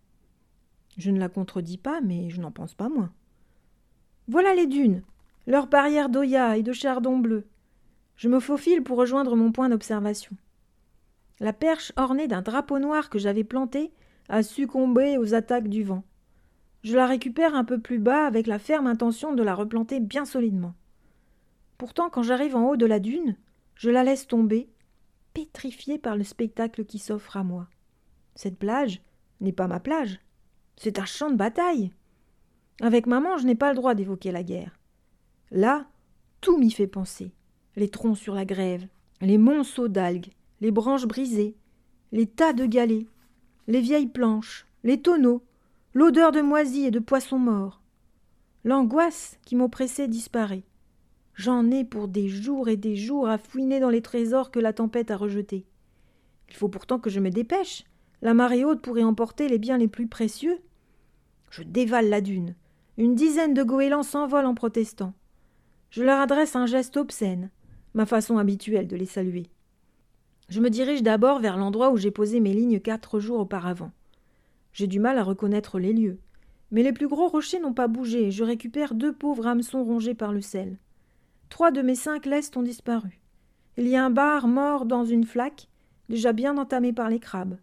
Je 0.97 1.11
ne 1.11 1.19
la 1.19 1.29
contredis 1.29 1.77
pas, 1.77 2.01
mais 2.01 2.29
je 2.29 2.39
n'en 2.41 2.51
pense 2.51 2.75
pas 2.75 2.89
moins. 2.89 3.11
Voilà 4.27 4.53
les 4.53 4.67
dunes, 4.67 5.03
leurs 5.47 5.67
barrières 5.67 6.09
d'Oya 6.09 6.57
et 6.57 6.63
de 6.63 6.73
chardon 6.73 7.17
bleu. 7.17 7.45
Je 8.15 8.29
me 8.29 8.39
faufile 8.39 8.83
pour 8.83 8.97
rejoindre 8.97 9.35
mon 9.35 9.51
point 9.51 9.69
d'observation. 9.69 10.35
La 11.39 11.51
perche 11.51 11.91
ornée 11.97 12.27
d'un 12.27 12.41
drapeau 12.41 12.79
noir 12.79 13.09
que 13.09 13.19
j'avais 13.19 13.43
planté 13.43 13.91
a 14.29 14.43
succombé 14.43 15.17
aux 15.17 15.33
attaques 15.33 15.67
du 15.67 15.83
vent. 15.83 16.03
Je 16.83 16.95
la 16.95 17.07
récupère 17.07 17.55
un 17.55 17.63
peu 17.63 17.79
plus 17.79 17.99
bas 17.99 18.25
avec 18.25 18.45
la 18.45 18.59
ferme 18.59 18.87
intention 18.87 19.33
de 19.33 19.43
la 19.43 19.55
replanter 19.55 19.99
bien 19.99 20.25
solidement. 20.25 20.73
Pourtant, 21.77 22.09
quand 22.09 22.23
j'arrive 22.23 22.55
en 22.55 22.69
haut 22.69 22.77
de 22.77 22.85
la 22.85 22.99
dune, 22.99 23.35
je 23.75 23.89
la 23.89 24.03
laisse 24.03 24.27
tomber, 24.27 24.69
pétrifiée 25.33 25.97
par 25.97 26.15
le 26.15 26.23
spectacle 26.23 26.85
qui 26.85 26.99
s'offre 26.99 27.35
à 27.35 27.43
moi. 27.43 27.67
Cette 28.35 28.57
plage 28.57 29.01
n'est 29.41 29.51
pas 29.51 29.67
ma 29.67 29.79
plage. 29.79 30.19
C'est 30.75 30.99
un 30.99 31.05
champ 31.05 31.29
de 31.29 31.35
bataille. 31.35 31.91
Avec 32.81 33.05
maman, 33.05 33.37
je 33.37 33.45
n'ai 33.45 33.55
pas 33.55 33.69
le 33.69 33.75
droit 33.75 33.95
d'évoquer 33.95 34.31
la 34.31 34.43
guerre. 34.43 34.79
Là, 35.51 35.85
tout 36.41 36.57
m'y 36.57 36.71
fait 36.71 36.87
penser. 36.87 37.31
Les 37.75 37.89
troncs 37.89 38.17
sur 38.17 38.35
la 38.35 38.45
grève, 38.45 38.87
les 39.21 39.37
monceaux 39.37 39.87
d'algues, 39.87 40.31
les 40.61 40.71
branches 40.71 41.05
brisées, 41.05 41.55
les 42.11 42.27
tas 42.27 42.53
de 42.53 42.65
galets, 42.65 43.07
les 43.67 43.81
vieilles 43.81 44.07
planches, 44.07 44.67
les 44.83 45.01
tonneaux, 45.01 45.43
l'odeur 45.93 46.31
de 46.31 46.41
moisis 46.41 46.87
et 46.87 46.91
de 46.91 46.99
poissons 46.99 47.39
morts. 47.39 47.81
L'angoisse 48.63 49.37
qui 49.45 49.55
m'oppressait 49.55 50.07
disparaît. 50.07 50.63
J'en 51.35 51.71
ai 51.71 51.83
pour 51.83 52.07
des 52.07 52.29
jours 52.29 52.69
et 52.69 52.77
des 52.77 52.95
jours 52.95 53.27
à 53.27 53.37
fouiner 53.37 53.79
dans 53.79 53.89
les 53.89 54.01
trésors 54.01 54.51
que 54.51 54.59
la 54.59 54.73
tempête 54.73 55.11
a 55.11 55.17
rejetés. 55.17 55.65
Il 56.49 56.55
faut 56.55 56.69
pourtant 56.69 56.99
que 56.99 57.09
je 57.09 57.19
me 57.19 57.29
dépêche, 57.29 57.85
la 58.23 58.33
marée 58.33 58.63
haute 58.63 58.81
pourrait 58.81 59.03
emporter 59.03 59.49
les 59.49 59.59
biens 59.59 59.77
les 59.77 59.89
plus 59.89 60.07
précieux. 60.07 60.57
Je 61.51 61.61
dévale 61.61 62.07
la 62.07 62.21
dune. 62.21 62.55
Une 62.97 63.15
dizaine 63.15 63.53
de 63.53 63.63
goélands 63.63 64.01
s'envolent 64.01 64.45
en 64.45 64.55
protestant. 64.55 65.13
Je 65.89 66.03
leur 66.03 66.21
adresse 66.21 66.55
un 66.55 66.65
geste 66.65 66.95
obscène, 66.95 67.51
ma 67.93 68.05
façon 68.05 68.37
habituelle 68.37 68.87
de 68.87 68.95
les 68.95 69.05
saluer. 69.05 69.47
Je 70.47 70.61
me 70.61 70.69
dirige 70.69 71.03
d'abord 71.03 71.39
vers 71.39 71.57
l'endroit 71.57 71.91
où 71.91 71.97
j'ai 71.97 72.11
posé 72.11 72.39
mes 72.39 72.53
lignes 72.53 72.79
quatre 72.79 73.19
jours 73.19 73.39
auparavant. 73.39 73.91
J'ai 74.71 74.87
du 74.87 75.01
mal 75.01 75.17
à 75.17 75.23
reconnaître 75.23 75.77
les 75.77 75.91
lieux, 75.91 76.17
mais 76.71 76.81
les 76.81 76.93
plus 76.93 77.09
gros 77.09 77.27
rochers 77.27 77.59
n'ont 77.59 77.73
pas 77.73 77.89
bougé 77.89 78.27
et 78.27 78.31
je 78.31 78.45
récupère 78.45 78.93
deux 78.93 79.11
pauvres 79.11 79.47
hameçons 79.47 79.83
rongés 79.83 80.15
par 80.15 80.31
le 80.31 80.41
sel. 80.41 80.77
Trois 81.49 81.71
de 81.71 81.81
mes 81.81 81.95
cinq 81.95 82.25
lestes 82.25 82.55
ont 82.55 82.63
disparu. 82.63 83.19
Il 83.75 83.85
y 83.85 83.97
a 83.97 84.05
un 84.05 84.09
bar 84.09 84.47
mort 84.47 84.85
dans 84.85 85.03
une 85.03 85.25
flaque, 85.25 85.67
déjà 86.07 86.31
bien 86.31 86.57
entamé 86.57 86.93
par 86.93 87.09
les 87.09 87.19
crabes. 87.19 87.57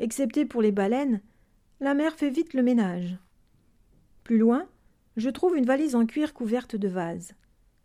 Excepté 0.00 0.46
pour 0.46 0.62
les 0.62 0.72
baleines, 0.72 1.20
la 1.78 1.92
mer 1.92 2.14
fait 2.14 2.30
vite 2.30 2.54
le 2.54 2.62
ménage. 2.62 3.18
Plus 4.24 4.38
loin, 4.38 4.66
je 5.18 5.28
trouve 5.28 5.58
une 5.58 5.66
valise 5.66 5.94
en 5.94 6.06
cuir 6.06 6.32
couverte 6.32 6.74
de 6.74 6.88
vases. 6.88 7.34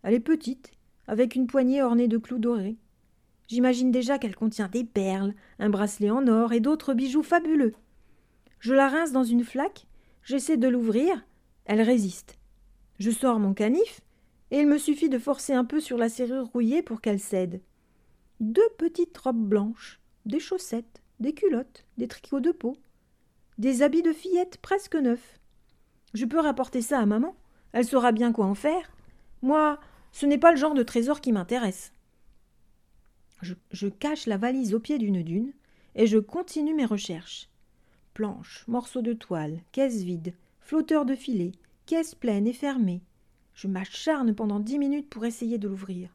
Elle 0.02 0.14
est 0.14 0.20
petite, 0.20 0.70
avec 1.06 1.34
une 1.34 1.46
poignée 1.46 1.82
ornée 1.82 2.08
de 2.08 2.16
clous 2.16 2.38
dorés. 2.38 2.78
J'imagine 3.48 3.90
déjà 3.90 4.16
qu'elle 4.16 4.34
contient 4.34 4.68
des 4.68 4.82
perles, 4.82 5.34
un 5.58 5.68
bracelet 5.68 6.08
en 6.08 6.26
or 6.26 6.54
et 6.54 6.60
d'autres 6.60 6.94
bijoux 6.94 7.22
fabuleux. 7.22 7.74
Je 8.60 8.72
la 8.72 8.88
rince 8.88 9.12
dans 9.12 9.22
une 9.22 9.44
flaque, 9.44 9.86
j'essaie 10.22 10.56
de 10.56 10.68
l'ouvrir, 10.68 11.22
elle 11.66 11.82
résiste. 11.82 12.38
Je 12.98 13.10
sors 13.10 13.38
mon 13.38 13.52
canif, 13.52 14.00
et 14.50 14.60
il 14.60 14.66
me 14.66 14.78
suffit 14.78 15.10
de 15.10 15.18
forcer 15.18 15.52
un 15.52 15.66
peu 15.66 15.80
sur 15.80 15.98
la 15.98 16.08
serrure 16.08 16.46
rouillée 16.46 16.82
pour 16.82 17.02
qu'elle 17.02 17.20
cède. 17.20 17.60
Deux 18.40 18.68
petites 18.78 19.18
robes 19.18 19.46
blanches, 19.46 20.00
des 20.24 20.40
chaussettes, 20.40 21.02
des 21.20 21.32
culottes, 21.32 21.84
des 21.98 22.08
tricots 22.08 22.40
de 22.40 22.52
peau, 22.52 22.76
des 23.58 23.82
habits 23.82 24.02
de 24.02 24.12
fillette 24.12 24.58
presque 24.58 24.96
neufs. 24.96 25.38
Je 26.14 26.24
peux 26.24 26.40
rapporter 26.40 26.82
ça 26.82 26.98
à 26.98 27.06
maman. 27.06 27.34
Elle 27.72 27.84
saura 27.84 28.12
bien 28.12 28.32
quoi 28.32 28.46
en 28.46 28.54
faire. 28.54 28.90
Moi, 29.42 29.78
ce 30.12 30.26
n'est 30.26 30.38
pas 30.38 30.50
le 30.50 30.56
genre 30.56 30.74
de 30.74 30.82
trésor 30.82 31.20
qui 31.20 31.32
m'intéresse. 31.32 31.92
Je, 33.42 33.88
cache 33.88 34.26
la 34.26 34.38
valise 34.38 34.74
au 34.74 34.80
pied 34.80 34.98
d'une 34.98 35.22
dune 35.22 35.52
et 35.94 36.06
je 36.06 36.18
continue 36.18 36.74
mes 36.74 36.86
recherches. 36.86 37.50
Planches, 38.14 38.64
morceaux 38.66 39.02
de 39.02 39.12
toile, 39.12 39.60
caisse 39.72 40.02
vide, 40.02 40.32
flotteur 40.60 41.04
de 41.04 41.14
filet, 41.14 41.52
caisse 41.84 42.14
pleine 42.14 42.46
et 42.46 42.54
fermée. 42.54 43.02
Je 43.54 43.68
m'acharne 43.68 44.34
pendant 44.34 44.58
dix 44.58 44.78
minutes 44.78 45.10
pour 45.10 45.26
essayer 45.26 45.58
de 45.58 45.68
l'ouvrir. 45.68 46.14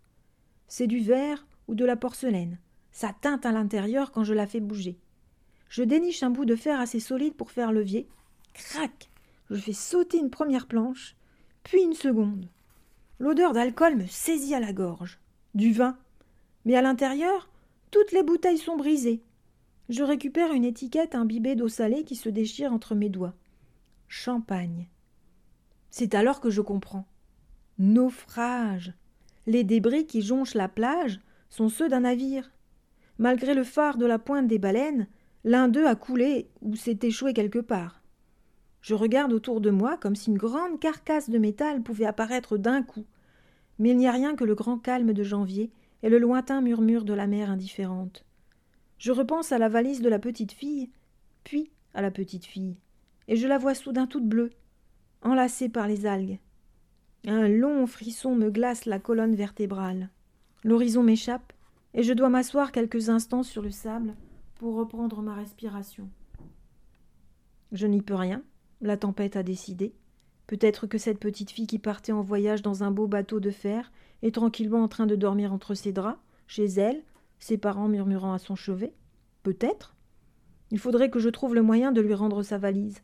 C'est 0.67 0.87
du 0.87 0.99
verre 0.99 1.45
ou 1.67 1.75
de 1.75 1.85
la 1.85 1.95
porcelaine. 1.95 2.57
Ça 2.91 3.13
teinte 3.19 3.45
à 3.45 3.51
l'intérieur 3.51 4.11
quand 4.11 4.23
je 4.23 4.33
la 4.33 4.47
fais 4.47 4.59
bouger. 4.59 4.97
Je 5.69 5.83
déniche 5.83 6.23
un 6.23 6.29
bout 6.29 6.45
de 6.45 6.55
fer 6.55 6.79
assez 6.79 6.99
solide 6.99 7.35
pour 7.35 7.51
faire 7.51 7.71
levier. 7.71 8.07
Crac 8.53 9.09
Je 9.49 9.55
fais 9.55 9.73
sauter 9.73 10.17
une 10.17 10.29
première 10.29 10.67
planche, 10.67 11.15
puis 11.63 11.81
une 11.81 11.93
seconde. 11.93 12.47
L'odeur 13.19 13.53
d'alcool 13.53 13.95
me 13.95 14.07
saisit 14.07 14.55
à 14.55 14.59
la 14.59 14.73
gorge. 14.73 15.19
Du 15.53 15.71
vin. 15.71 15.97
Mais 16.65 16.75
à 16.75 16.81
l'intérieur, 16.81 17.49
toutes 17.91 18.11
les 18.11 18.23
bouteilles 18.23 18.57
sont 18.57 18.77
brisées. 18.77 19.21
Je 19.89 20.03
récupère 20.03 20.53
une 20.53 20.65
étiquette 20.65 21.15
imbibée 21.15 21.55
d'eau 21.55 21.67
salée 21.67 22.03
qui 22.03 22.15
se 22.15 22.29
déchire 22.29 22.71
entre 22.71 22.95
mes 22.95 23.09
doigts. 23.09 23.33
Champagne. 24.07 24.87
C'est 25.89 26.15
alors 26.15 26.39
que 26.39 26.49
je 26.49 26.61
comprends. 26.61 27.05
Naufrage. 27.77 28.93
Les 29.47 29.63
débris 29.63 30.05
qui 30.05 30.21
jonchent 30.21 30.53
la 30.53 30.69
plage 30.69 31.19
sont 31.49 31.69
ceux 31.69 31.89
d'un 31.89 32.01
navire. 32.01 32.51
Malgré 33.21 33.53
le 33.53 33.63
phare 33.63 33.99
de 33.99 34.07
la 34.07 34.17
pointe 34.17 34.47
des 34.47 34.57
baleines, 34.57 35.05
l'un 35.43 35.67
d'eux 35.67 35.85
a 35.85 35.93
coulé 35.93 36.49
ou 36.63 36.75
s'est 36.75 36.97
échoué 37.03 37.33
quelque 37.33 37.59
part. 37.59 38.01
Je 38.81 38.95
regarde 38.95 39.31
autour 39.31 39.61
de 39.61 39.69
moi 39.69 39.95
comme 39.95 40.15
si 40.15 40.31
une 40.31 40.39
grande 40.39 40.79
carcasse 40.79 41.29
de 41.29 41.37
métal 41.37 41.83
pouvait 41.83 42.07
apparaître 42.07 42.57
d'un 42.57 42.81
coup. 42.81 43.05
Mais 43.77 43.91
il 43.91 43.97
n'y 43.97 44.07
a 44.07 44.11
rien 44.11 44.35
que 44.35 44.43
le 44.43 44.55
grand 44.55 44.79
calme 44.79 45.13
de 45.13 45.21
janvier 45.21 45.69
et 46.01 46.09
le 46.09 46.17
lointain 46.17 46.61
murmure 46.61 47.05
de 47.05 47.13
la 47.13 47.27
mer 47.27 47.51
indifférente. 47.51 48.25
Je 48.97 49.11
repense 49.11 49.51
à 49.51 49.59
la 49.59 49.69
valise 49.69 50.01
de 50.01 50.09
la 50.09 50.17
petite 50.17 50.53
fille, 50.53 50.89
puis 51.43 51.69
à 51.93 52.01
la 52.01 52.09
petite 52.09 52.45
fille, 52.45 52.75
et 53.27 53.35
je 53.35 53.47
la 53.47 53.59
vois 53.59 53.75
soudain 53.75 54.07
toute 54.07 54.25
bleue, 54.25 54.49
enlacée 55.21 55.69
par 55.69 55.87
les 55.87 56.07
algues. 56.07 56.39
Un 57.27 57.47
long 57.47 57.85
frisson 57.85 58.33
me 58.33 58.49
glace 58.49 58.85
la 58.85 58.97
colonne 58.97 59.35
vertébrale. 59.35 60.09
L'horizon 60.63 61.03
m'échappe, 61.03 61.53
et 61.93 62.03
je 62.03 62.13
dois 62.13 62.29
m'asseoir 62.29 62.71
quelques 62.71 63.09
instants 63.09 63.43
sur 63.43 63.61
le 63.61 63.71
sable 63.71 64.15
pour 64.55 64.75
reprendre 64.75 65.21
ma 65.21 65.35
respiration. 65.35 66.09
Je 67.71 67.87
n'y 67.87 68.01
peux 68.01 68.15
rien, 68.15 68.43
la 68.81 68.97
tempête 68.97 69.35
a 69.35 69.43
décidé. 69.43 69.93
Peut-être 70.47 70.87
que 70.87 70.97
cette 70.97 71.19
petite 71.19 71.51
fille 71.51 71.67
qui 71.67 71.79
partait 71.79 72.11
en 72.11 72.21
voyage 72.21 72.61
dans 72.61 72.83
un 72.83 72.91
beau 72.91 73.07
bateau 73.07 73.39
de 73.39 73.51
fer 73.51 73.91
est 74.21 74.35
tranquillement 74.35 74.83
en 74.83 74.87
train 74.87 75.07
de 75.07 75.15
dormir 75.15 75.53
entre 75.53 75.73
ses 75.73 75.93
draps, 75.93 76.19
chez 76.47 76.65
elle, 76.65 77.01
ses 77.39 77.57
parents 77.57 77.87
murmurant 77.87 78.33
à 78.33 78.39
son 78.39 78.55
chevet. 78.55 78.93
Peut-être. 79.43 79.95
Il 80.69 80.79
faudrait 80.79 81.09
que 81.09 81.19
je 81.19 81.29
trouve 81.29 81.55
le 81.55 81.61
moyen 81.61 81.91
de 81.91 82.01
lui 82.01 82.13
rendre 82.13 82.43
sa 82.43 82.57
valise. 82.57 83.01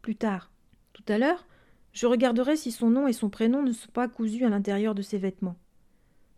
Plus 0.00 0.16
tard. 0.16 0.50
Tout 0.92 1.04
à 1.08 1.18
l'heure, 1.18 1.46
je 1.92 2.06
regarderai 2.06 2.56
si 2.56 2.72
son 2.72 2.90
nom 2.90 3.06
et 3.06 3.12
son 3.12 3.28
prénom 3.28 3.62
ne 3.62 3.72
sont 3.72 3.90
pas 3.92 4.08
cousus 4.08 4.44
à 4.44 4.48
l'intérieur 4.48 4.94
de 4.94 5.02
ses 5.02 5.18
vêtements. 5.18 5.56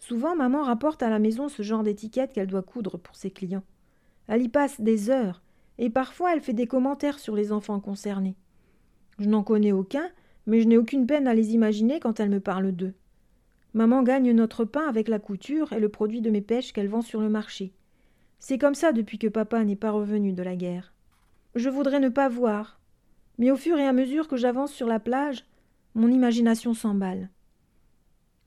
Souvent, 0.07 0.37
maman 0.37 0.63
rapporte 0.63 1.03
à 1.03 1.09
la 1.09 1.19
maison 1.19 1.49
ce 1.49 1.63
genre 1.63 1.83
d'étiquette 1.83 2.35
qu'elle 2.35 2.47
doit 2.47 2.61
coudre 2.61 2.99
pour 2.99 3.17
ses 3.17 3.31
clients. 3.31 3.63
Elle 4.29 4.43
y 4.43 4.51
passe 4.51 4.79
des 4.83 5.09
heures, 5.09 5.41
et 5.79 5.89
parfois 5.89 6.35
elle 6.35 6.43
fait 6.43 6.53
des 6.53 6.67
commentaires 6.67 7.19
sur 7.19 7.35
les 7.35 7.53
enfants 7.53 7.81
concernés. 7.81 8.37
Je 9.19 9.31
n'en 9.31 9.43
connais 9.43 9.73
aucun, 9.73 10.07
mais 10.47 10.61
je 10.61 10.69
n'ai 10.69 10.77
aucune 10.77 11.07
peine 11.07 11.27
à 11.27 11.33
les 11.33 11.55
imaginer 11.55 12.01
quand 12.01 12.21
elle 12.21 12.29
me 12.29 12.39
parle 12.39 12.73
d'eux. 12.73 12.93
Maman 13.73 14.03
gagne 14.03 14.31
notre 14.33 14.67
pain 14.67 14.87
avec 14.87 15.09
la 15.09 15.19
couture 15.19 15.73
et 15.73 15.81
le 15.81 15.89
produit 15.89 16.21
de 16.21 16.29
mes 16.29 16.43
pêches 16.43 16.75
qu'elle 16.75 16.89
vend 16.89 17.01
sur 17.01 17.23
le 17.23 17.31
marché. 17.31 17.73
C'est 18.41 18.59
comme 18.59 18.75
ça 18.75 18.93
depuis 18.93 19.19
que 19.19 19.29
papa 19.29 19.65
n'est 19.65 19.75
pas 19.75 19.91
revenu 19.91 20.35
de 20.35 20.43
la 20.43 20.55
guerre. 20.55 20.93
Je 21.55 21.71
voudrais 21.71 22.01
ne 22.01 22.11
pas 22.11 22.29
voir, 22.29 22.79
mais 23.39 23.51
au 23.51 23.57
fur 23.57 23.79
et 23.79 23.87
à 23.87 23.95
mesure 23.95 24.29
que 24.29 24.37
j'avance 24.37 24.75
sur 24.75 24.87
la 24.87 25.01
plage, 25.01 25.47
mon 25.95 26.09
imagination 26.09 26.75
s'emballe. 26.75 27.31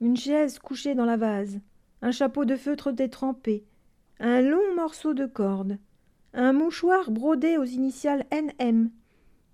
Une 0.00 0.16
chaise 0.16 0.60
couchée 0.60 0.94
dans 0.94 1.04
la 1.04 1.16
vase, 1.16 1.58
un 2.02 2.12
chapeau 2.12 2.44
de 2.44 2.54
feutre 2.54 2.92
détrempé, 2.92 3.64
un 4.20 4.40
long 4.40 4.76
morceau 4.76 5.12
de 5.12 5.26
corde, 5.26 5.78
un 6.34 6.52
mouchoir 6.52 7.10
brodé 7.10 7.58
aux 7.58 7.64
initiales 7.64 8.24
NM, 8.30 8.90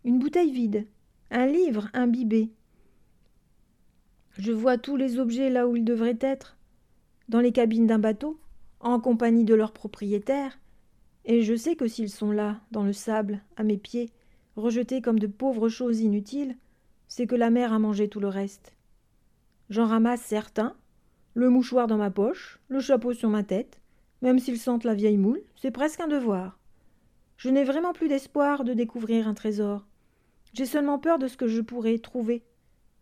une 0.04 0.18
bouteille 0.18 0.52
vide, 0.52 0.86
un 1.30 1.46
livre 1.46 1.88
imbibé. 1.94 2.50
Je 4.36 4.52
vois 4.52 4.76
tous 4.76 4.96
les 4.96 5.18
objets 5.18 5.48
là 5.48 5.66
où 5.66 5.76
ils 5.76 5.84
devraient 5.84 6.18
être, 6.20 6.58
dans 7.30 7.40
les 7.40 7.52
cabines 7.52 7.86
d'un 7.86 7.98
bateau, 7.98 8.38
en 8.80 9.00
compagnie 9.00 9.44
de 9.44 9.54
leurs 9.54 9.72
propriétaires, 9.72 10.58
et 11.24 11.40
je 11.40 11.54
sais 11.54 11.74
que 11.74 11.88
s'ils 11.88 12.10
sont 12.10 12.32
là, 12.32 12.60
dans 12.70 12.82
le 12.82 12.92
sable, 12.92 13.40
à 13.56 13.62
mes 13.62 13.78
pieds, 13.78 14.10
rejetés 14.56 15.00
comme 15.00 15.18
de 15.18 15.26
pauvres 15.26 15.70
choses 15.70 16.00
inutiles, 16.00 16.58
c'est 17.08 17.26
que 17.26 17.34
la 17.34 17.48
mer 17.48 17.72
a 17.72 17.78
mangé 17.78 18.08
tout 18.08 18.20
le 18.20 18.28
reste. 18.28 18.74
J'en 19.70 19.86
ramasse 19.86 20.20
certains, 20.20 20.74
le 21.34 21.48
mouchoir 21.48 21.86
dans 21.86 21.96
ma 21.96 22.10
poche, 22.10 22.60
le 22.68 22.80
chapeau 22.80 23.12
sur 23.12 23.30
ma 23.30 23.42
tête, 23.42 23.80
même 24.22 24.38
s'ils 24.38 24.58
sentent 24.58 24.84
la 24.84 24.94
vieille 24.94 25.16
moule, 25.16 25.42
c'est 25.56 25.70
presque 25.70 26.00
un 26.00 26.08
devoir. 26.08 26.58
Je 27.36 27.48
n'ai 27.48 27.64
vraiment 27.64 27.92
plus 27.92 28.08
d'espoir 28.08 28.64
de 28.64 28.72
découvrir 28.72 29.26
un 29.26 29.34
trésor. 29.34 29.86
J'ai 30.52 30.66
seulement 30.66 30.98
peur 30.98 31.18
de 31.18 31.26
ce 31.26 31.36
que 31.36 31.48
je 31.48 31.60
pourrais 31.60 31.98
trouver. 31.98 32.44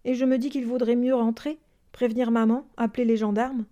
Et 0.05 0.15
je 0.15 0.25
me 0.25 0.39
dis 0.39 0.51
qu'il 0.51 0.67
vaudrait 0.67 0.97
mieux 0.97 1.15
rentrer, 1.15 1.59
prévenir 1.93 2.31
maman, 2.31 2.67
appeler 2.77 3.05
les 3.05 3.17
gendarmes. 3.17 3.67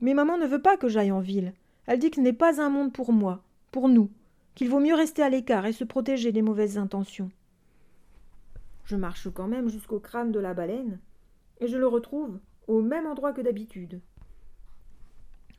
Mais 0.00 0.14
maman 0.14 0.38
ne 0.38 0.46
veut 0.46 0.62
pas 0.62 0.76
que 0.76 0.88
j'aille 0.88 1.12
en 1.12 1.20
ville. 1.20 1.52
Elle 1.86 1.98
dit 1.98 2.10
que 2.10 2.16
ce 2.16 2.20
n'est 2.20 2.32
pas 2.32 2.60
un 2.60 2.70
monde 2.70 2.92
pour 2.92 3.12
moi, 3.12 3.42
pour 3.70 3.88
nous, 3.88 4.10
qu'il 4.54 4.70
vaut 4.70 4.80
mieux 4.80 4.94
rester 4.94 5.22
à 5.22 5.28
l'écart 5.28 5.66
et 5.66 5.72
se 5.72 5.84
protéger 5.84 6.32
des 6.32 6.42
mauvaises 6.42 6.78
intentions. 6.78 7.30
Je 8.84 8.96
marche 8.96 9.28
quand 9.32 9.46
même 9.46 9.68
jusqu'au 9.68 10.00
crâne 10.00 10.32
de 10.32 10.40
la 10.40 10.54
baleine, 10.54 10.98
et 11.60 11.68
je 11.68 11.76
le 11.76 11.86
retrouve 11.86 12.38
au 12.66 12.82
même 12.82 13.06
endroit 13.06 13.32
que 13.32 13.40
d'habitude. 13.40 14.00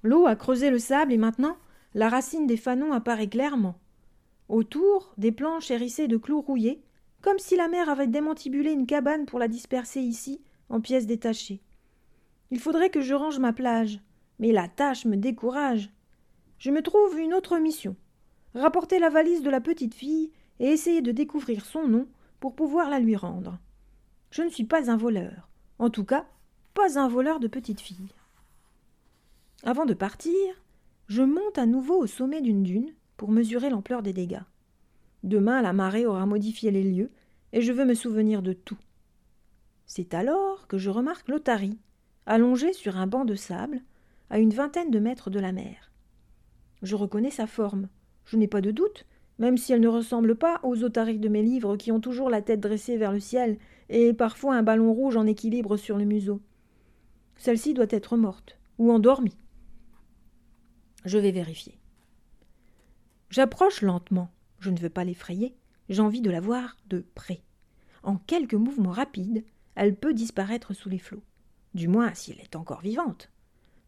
L'eau 0.04 0.26
a 0.28 0.36
creusé 0.36 0.70
le 0.70 0.80
sable 0.80 1.14
et 1.14 1.18
maintenant 1.18 1.58
la 1.94 2.10
racine 2.10 2.48
des 2.48 2.58
fanons 2.58 2.94
apparaît 2.94 3.30
clairement. 3.30 3.80
Autour, 4.50 5.14
des 5.18 5.32
planches 5.32 5.72
hérissées 5.72 6.08
de 6.08 6.18
clous 6.18 6.42
rouillés, 6.42 6.84
comme 7.22 7.40
si 7.40 7.56
la 7.56 7.68
mer 7.68 7.90
avait 7.90 8.08
démantibulé 8.08 8.72
une 8.72 8.86
cabane 8.86 9.26
pour 9.26 9.40
la 9.40 9.48
disperser 9.48 10.02
ici, 10.02 10.42
en 10.70 10.82
pièces 10.82 11.08
détachées. 11.08 11.62
Il 12.52 12.60
faudrait 12.60 12.90
que 12.90 13.02
je 13.02 13.14
range 13.14 13.40
ma 13.40 13.54
plage, 13.54 14.00
mais 14.40 14.52
la 14.52 14.68
tâche 14.68 15.06
me 15.06 15.18
décourage. 15.18 15.90
Je 16.60 16.72
me 16.72 16.82
trouve 16.82 17.20
une 17.20 17.34
autre 17.34 17.58
mission 17.58 17.96
rapporter 18.58 19.00
la 19.00 19.10
valise 19.10 19.42
de 19.42 19.50
la 19.50 19.62
petite 19.62 19.94
fille 19.94 20.32
et 20.60 20.68
essayer 20.68 21.02
de 21.02 21.12
découvrir 21.12 21.66
son 21.66 21.88
nom 21.88 22.08
pour 22.40 22.56
pouvoir 22.56 22.90
la 22.90 23.00
lui 23.00 23.16
rendre. 23.16 23.60
Je 24.32 24.42
ne 24.42 24.50
suis 24.50 24.66
pas 24.66 24.92
un 24.92 24.98
voleur, 24.98 25.47
en 25.80 25.90
tout 25.90 26.04
cas 26.04 26.26
pas 26.74 27.00
un 27.00 27.08
voleur 27.08 27.40
de 27.40 27.48
petite 27.48 27.82
fille. 27.82 28.14
Avant 29.64 29.86
de 29.86 29.94
partir, 29.94 30.34
je 31.08 31.24
monte 31.24 31.58
à 31.58 31.66
nouveau 31.66 31.98
au 31.98 32.08
sommet 32.08 32.42
d'une 32.42 32.64
dune 32.64 32.94
pour 33.18 33.32
mesurer 33.32 33.70
l'ampleur 33.70 34.04
des 34.04 34.14
dégâts. 34.14 34.44
Demain, 35.24 35.62
la 35.62 35.74
marée 35.74 36.06
aura 36.06 36.26
modifié 36.26 36.70
les 36.70 36.84
lieux 36.84 37.12
et 37.54 37.62
je 37.62 37.72
veux 37.72 37.86
me 37.86 37.96
souvenir 37.96 38.42
de 38.42 38.54
tout. 38.54 38.78
C'est 39.86 40.14
alors 40.14 40.68
que 40.68 40.78
je 40.78 40.90
remarque 40.90 41.28
l'Otari, 41.30 41.80
allongé 42.26 42.74
sur 42.74 42.98
un 42.98 43.08
banc 43.08 43.26
de 43.26 43.36
sable, 43.36 43.82
à 44.30 44.40
une 44.40 44.54
vingtaine 44.54 44.92
de 44.92 45.00
mètres 45.00 45.30
de 45.30 45.40
la 45.40 45.52
mer. 45.52 45.92
Je 46.84 46.96
reconnais 46.96 47.32
sa 47.32 47.48
forme, 47.48 47.88
je 48.26 48.38
n'ai 48.38 48.48
pas 48.48 48.62
de 48.62 48.72
doute, 48.72 49.06
même 49.40 49.58
si 49.58 49.74
elle 49.74 49.82
ne 49.82 49.88
ressemble 49.88 50.36
pas 50.36 50.60
aux 50.64 50.84
otaries 50.84 51.20
de 51.20 51.30
mes 51.30 51.44
livres 51.44 51.78
qui 51.78 51.92
ont 51.92 52.00
toujours 52.00 52.30
la 52.30 52.42
tête 52.42 52.60
dressée 52.60 52.98
vers 52.98 53.12
le 53.12 53.20
ciel 53.20 53.58
et 53.90 54.14
parfois 54.14 54.56
un 54.56 54.64
ballon 54.64 54.94
rouge 54.94 55.18
en 55.18 55.28
équilibre 55.28 55.78
sur 55.78 55.98
le 55.98 56.06
museau. 56.06 56.42
Celle-ci 57.38 57.74
doit 57.74 57.86
être 57.90 58.18
morte 58.18 58.58
ou 58.78 58.92
endormie. 58.92 59.38
Je 61.06 61.18
vais 61.18 61.32
vérifier. 61.32 61.78
J'approche 63.30 63.82
lentement. 63.82 64.30
Je 64.60 64.72
ne 64.72 64.80
veux 64.80 64.90
pas 64.90 65.04
l'effrayer. 65.04 65.56
J'ai 65.90 66.02
envie 66.02 66.22
de 66.22 66.32
la 66.32 66.42
voir 66.42 66.76
de 66.88 67.06
près. 67.16 67.42
En 68.04 68.18
quelques 68.18 68.56
mouvements 68.56 68.92
rapides, 68.92 69.44
elle 69.76 69.96
peut 69.96 70.14
disparaître 70.14 70.74
sous 70.74 70.90
les 70.90 70.98
flots. 70.98 71.24
Du 71.74 71.88
moins 71.88 72.14
si 72.14 72.32
elle 72.32 72.42
est 72.42 72.56
encore 72.56 72.82
vivante. 72.82 73.30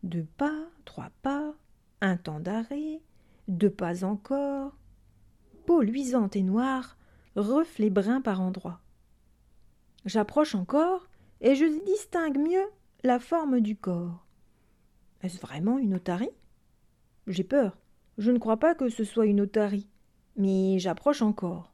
Deux 0.04 0.28
pas, 0.38 0.68
trois 0.86 1.10
pas, 1.22 1.56
un 2.02 2.16
temps 2.16 2.40
d'arrêt, 2.40 3.02
deux 3.48 3.70
pas 3.70 4.06
encore, 4.06 4.59
peau 5.70 5.84
luisante 5.84 6.36
et 6.36 6.42
noire, 6.42 6.98
reflets 7.36 7.92
bruns 7.92 8.22
par 8.22 8.42
endroits. 8.42 8.82
J'approche 10.04 10.56
encore, 10.56 11.08
et 11.42 11.54
je 11.54 11.66
distingue 11.86 12.40
mieux 12.40 12.66
la 13.04 13.20
forme 13.20 13.60
du 13.60 13.76
corps. 13.76 14.26
Est-ce 15.22 15.40
vraiment 15.40 15.78
une 15.78 15.94
otarie? 15.94 16.32
J'ai 17.28 17.44
peur. 17.44 17.78
Je 18.18 18.32
ne 18.32 18.40
crois 18.40 18.58
pas 18.58 18.74
que 18.74 18.90
ce 18.90 19.04
soit 19.04 19.28
une 19.28 19.42
otarie, 19.42 19.88
mais 20.38 20.80
j'approche 20.80 21.22
encore. 21.22 21.72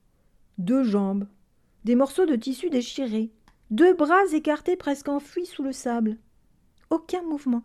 Deux 0.57 0.83
jambes, 0.83 1.25
des 1.85 1.95
morceaux 1.95 2.25
de 2.25 2.35
tissu 2.35 2.69
déchirés, 2.69 3.31
deux 3.71 3.93
bras 3.93 4.25
écartés 4.33 4.75
presque 4.75 5.07
enfuis 5.07 5.45
sous 5.45 5.63
le 5.63 5.71
sable. 5.71 6.17
Aucun 6.89 7.21
mouvement. 7.21 7.63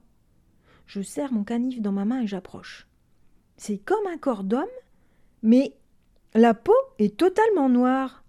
Je 0.86 1.02
serre 1.02 1.32
mon 1.32 1.42
canif 1.42 1.80
dans 1.80 1.90
ma 1.90 2.04
main 2.04 2.20
et 2.20 2.28
j'approche. 2.28 2.86
C'est 3.56 3.78
comme 3.78 4.06
un 4.06 4.16
corps 4.16 4.44
d'homme, 4.44 4.68
mais 5.42 5.74
la 6.34 6.54
peau 6.54 6.76
est 6.98 7.16
totalement 7.16 7.68
noire. 7.68 8.24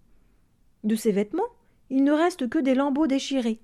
De 0.84 0.96
ses 0.96 1.12
vêtements, 1.12 1.50
il 1.90 2.04
ne 2.04 2.12
reste 2.12 2.50
que 2.50 2.58
des 2.58 2.74
lambeaux 2.74 3.06
déchirés. 3.06 3.60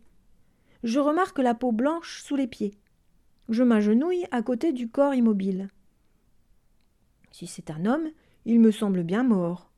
Je 0.84 1.00
remarque 1.00 1.40
la 1.40 1.56
peau 1.56 1.72
blanche 1.72 2.22
sous 2.22 2.36
les 2.36 2.46
pieds. 2.48 2.78
Je 3.50 3.64
m'agenouille 3.64 4.26
à 4.30 4.44
côté 4.44 4.74
du 4.74 4.90
corps 4.90 5.16
immobile. 5.16 5.70
Si 7.32 7.48
c'est 7.48 7.72
un 7.72 7.86
homme, 7.86 8.10
il 8.46 8.60
me 8.60 8.72
semble 8.72 9.04
bien 9.04 9.24
mort. 9.24 9.72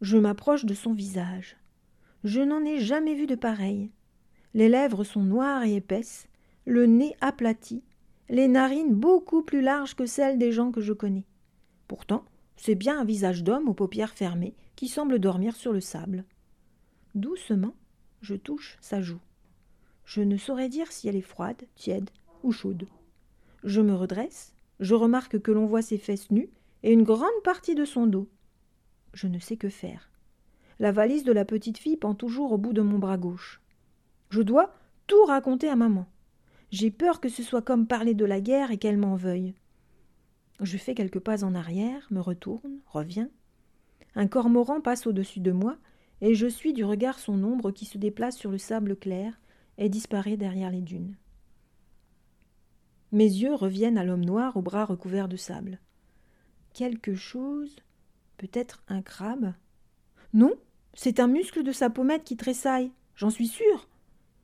Je 0.00 0.16
m'approche 0.16 0.64
de 0.64 0.74
son 0.74 0.92
visage. 0.92 1.56
Je 2.22 2.40
n'en 2.40 2.64
ai 2.64 2.78
jamais 2.78 3.14
vu 3.14 3.26
de 3.26 3.34
pareil. 3.34 3.90
Les 4.54 4.68
lèvres 4.68 5.02
sont 5.02 5.22
noires 5.22 5.64
et 5.64 5.76
épaisses, 5.76 6.28
le 6.66 6.86
nez 6.86 7.16
aplati, 7.20 7.82
les 8.28 8.46
narines 8.46 8.94
beaucoup 8.94 9.42
plus 9.42 9.60
larges 9.60 9.96
que 9.96 10.06
celles 10.06 10.38
des 10.38 10.52
gens 10.52 10.70
que 10.70 10.80
je 10.80 10.92
connais. 10.92 11.26
Pourtant, 11.88 12.24
c'est 12.64 12.76
bien 12.76 13.00
un 13.00 13.04
visage 13.04 13.42
d'homme 13.42 13.68
aux 13.68 13.74
paupières 13.74 14.14
fermées 14.14 14.54
qui 14.76 14.86
semble 14.86 15.18
dormir 15.18 15.56
sur 15.56 15.72
le 15.72 15.80
sable. 15.80 16.24
Doucement, 17.16 17.74
je 18.20 18.36
touche 18.36 18.78
sa 18.80 19.02
joue. 19.02 19.18
Je 20.04 20.20
ne 20.20 20.36
saurais 20.36 20.68
dire 20.68 20.92
si 20.92 21.08
elle 21.08 21.16
est 21.16 21.22
froide, 21.22 21.66
tiède 21.74 22.10
ou 22.44 22.52
chaude. 22.52 22.86
Je 23.64 23.80
me 23.80 23.96
redresse, 23.96 24.54
je 24.78 24.94
remarque 24.94 25.40
que 25.40 25.50
l'on 25.50 25.66
voit 25.66 25.82
ses 25.82 25.98
fesses 25.98 26.30
nues 26.30 26.50
et 26.84 26.92
une 26.92 27.02
grande 27.02 27.42
partie 27.42 27.74
de 27.74 27.84
son 27.84 28.06
dos. 28.06 28.28
Je 29.12 29.26
ne 29.26 29.40
sais 29.40 29.56
que 29.56 29.68
faire. 29.68 30.12
La 30.78 30.92
valise 30.92 31.24
de 31.24 31.32
la 31.32 31.44
petite 31.44 31.78
fille 31.78 31.96
pend 31.96 32.14
toujours 32.14 32.52
au 32.52 32.58
bout 32.58 32.72
de 32.72 32.82
mon 32.82 33.00
bras 33.00 33.18
gauche. 33.18 33.60
Je 34.30 34.40
dois 34.40 34.72
tout 35.08 35.24
raconter 35.24 35.68
à 35.68 35.74
maman. 35.74 36.06
J'ai 36.70 36.92
peur 36.92 37.20
que 37.20 37.28
ce 37.28 37.42
soit 37.42 37.62
comme 37.62 37.88
parler 37.88 38.14
de 38.14 38.24
la 38.24 38.40
guerre 38.40 38.70
et 38.70 38.78
qu'elle 38.78 38.98
m'en 38.98 39.16
veuille. 39.16 39.52
Je 40.60 40.76
fais 40.76 40.94
quelques 40.94 41.20
pas 41.20 41.44
en 41.44 41.54
arrière, 41.54 42.06
me 42.10 42.20
retourne, 42.20 42.78
reviens. 42.86 43.30
Un 44.14 44.26
cormoran 44.26 44.80
passe 44.80 45.06
au-dessus 45.06 45.40
de 45.40 45.52
moi, 45.52 45.76
et 46.20 46.34
je 46.34 46.46
suis 46.46 46.72
du 46.72 46.84
regard 46.84 47.18
son 47.18 47.42
ombre 47.42 47.72
qui 47.72 47.84
se 47.84 47.98
déplace 47.98 48.36
sur 48.36 48.50
le 48.50 48.58
sable 48.58 48.96
clair 48.96 49.40
et 49.78 49.88
disparaît 49.88 50.36
derrière 50.36 50.70
les 50.70 50.82
dunes. 50.82 51.16
Mes 53.10 53.24
yeux 53.24 53.54
reviennent 53.54 53.98
à 53.98 54.04
l'homme 54.04 54.24
noir 54.24 54.56
aux 54.56 54.62
bras 54.62 54.84
recouverts 54.84 55.28
de 55.28 55.36
sable. 55.36 55.80
Quelque 56.72 57.14
chose, 57.14 57.76
peut-être 58.38 58.82
un 58.88 59.02
crabe? 59.02 59.52
Non, 60.32 60.54
c'est 60.94 61.20
un 61.20 61.26
muscle 61.26 61.62
de 61.62 61.72
sa 61.72 61.90
pommette 61.90 62.24
qui 62.24 62.36
tressaille, 62.36 62.92
j'en 63.16 63.30
suis 63.30 63.48
sûre. 63.48 63.88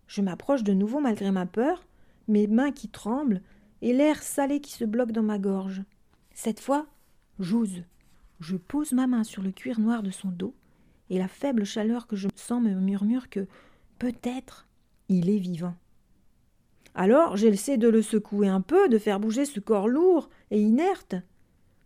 Je 0.06 0.20
m'approche 0.20 0.64
de 0.64 0.72
nouveau 0.72 1.00
malgré 1.00 1.30
ma 1.30 1.46
peur, 1.46 1.86
mes 2.26 2.46
mains 2.46 2.72
qui 2.72 2.88
tremblent 2.88 3.42
et 3.80 3.92
l'air 3.92 4.22
salé 4.22 4.60
qui 4.60 4.72
se 4.72 4.84
bloque 4.84 5.12
dans 5.12 5.22
ma 5.22 5.38
gorge. 5.38 5.82
Cette 6.40 6.60
fois, 6.60 6.86
j'ose. 7.40 7.82
Je 8.38 8.56
pose 8.56 8.92
ma 8.92 9.08
main 9.08 9.24
sur 9.24 9.42
le 9.42 9.50
cuir 9.50 9.80
noir 9.80 10.04
de 10.04 10.12
son 10.12 10.28
dos, 10.28 10.54
et 11.10 11.18
la 11.18 11.26
faible 11.26 11.64
chaleur 11.64 12.06
que 12.06 12.14
je 12.14 12.28
sens 12.36 12.62
me 12.62 12.74
murmure 12.74 13.28
que 13.28 13.48
peut-être 13.98 14.68
il 15.08 15.30
est 15.30 15.38
vivant. 15.38 15.74
Alors 16.94 17.36
j'essaie 17.36 17.76
de 17.76 17.88
le 17.88 18.02
secouer 18.02 18.46
un 18.46 18.60
peu, 18.60 18.88
de 18.88 18.98
faire 18.98 19.18
bouger 19.18 19.46
ce 19.46 19.58
corps 19.58 19.88
lourd 19.88 20.30
et 20.52 20.60
inerte. 20.60 21.16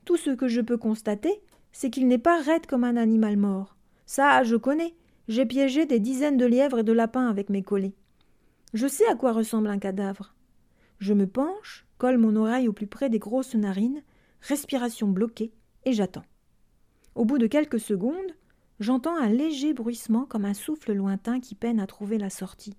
Tout 0.04 0.18
ce 0.18 0.28
que 0.28 0.48
je 0.48 0.60
peux 0.60 0.76
constater, 0.76 1.40
c'est 1.72 1.88
qu'il 1.88 2.06
n'est 2.06 2.18
pas 2.18 2.42
raide 2.42 2.66
comme 2.66 2.84
un 2.84 2.98
animal 2.98 3.38
mort. 3.38 3.74
Ça, 4.04 4.42
je 4.42 4.56
connais. 4.56 4.94
J'ai 5.28 5.46
piégé 5.46 5.86
des 5.86 5.98
dizaines 5.98 6.36
de 6.36 6.44
lièvres 6.44 6.80
et 6.80 6.84
de 6.84 6.92
lapins 6.92 7.30
avec 7.30 7.48
mes 7.48 7.62
collets. 7.62 7.94
Je 8.74 8.86
sais 8.86 9.06
à 9.06 9.14
quoi 9.14 9.32
ressemble 9.32 9.68
un 9.68 9.78
cadavre. 9.78 10.34
Je 10.98 11.14
me 11.14 11.26
penche, 11.26 11.86
colle 11.96 12.18
mon 12.18 12.36
oreille 12.36 12.68
au 12.68 12.74
plus 12.74 12.86
près 12.86 13.08
des 13.08 13.18
grosses 13.18 13.54
narines, 13.54 14.02
respiration 14.42 15.08
bloquée, 15.08 15.52
et 15.84 15.92
j'attends. 15.92 16.24
Au 17.14 17.24
bout 17.24 17.38
de 17.38 17.46
quelques 17.46 17.80
secondes, 17.80 18.36
j'entends 18.80 19.16
un 19.16 19.28
léger 19.28 19.72
bruissement 19.72 20.26
comme 20.26 20.44
un 20.44 20.54
souffle 20.54 20.92
lointain 20.92 21.40
qui 21.40 21.54
peine 21.54 21.80
à 21.80 21.86
trouver 21.86 22.18
la 22.18 22.30
sortie. 22.30 22.76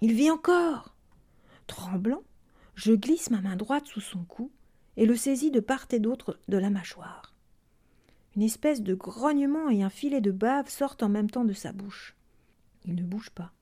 Il 0.00 0.12
vit 0.12 0.30
encore. 0.30 0.94
Tremblant, 1.66 2.22
je 2.74 2.92
glisse 2.92 3.30
ma 3.30 3.40
main 3.40 3.56
droite 3.56 3.86
sous 3.86 4.00
son 4.00 4.24
cou 4.24 4.50
et 4.96 5.06
le 5.06 5.16
saisis 5.16 5.50
de 5.50 5.60
part 5.60 5.86
et 5.90 5.98
d'autre 5.98 6.38
de 6.48 6.56
la 6.56 6.70
mâchoire. 6.70 7.34
Une 8.36 8.42
espèce 8.42 8.82
de 8.82 8.94
grognement 8.94 9.68
et 9.68 9.82
un 9.82 9.90
filet 9.90 10.20
de 10.20 10.30
bave 10.30 10.68
sortent 10.68 11.02
en 11.02 11.08
même 11.08 11.30
temps 11.30 11.44
de 11.44 11.52
sa 11.52 11.72
bouche. 11.72 12.16
Il 12.84 12.94
ne 12.94 13.02
bouge 13.02 13.30
pas. 13.30 13.52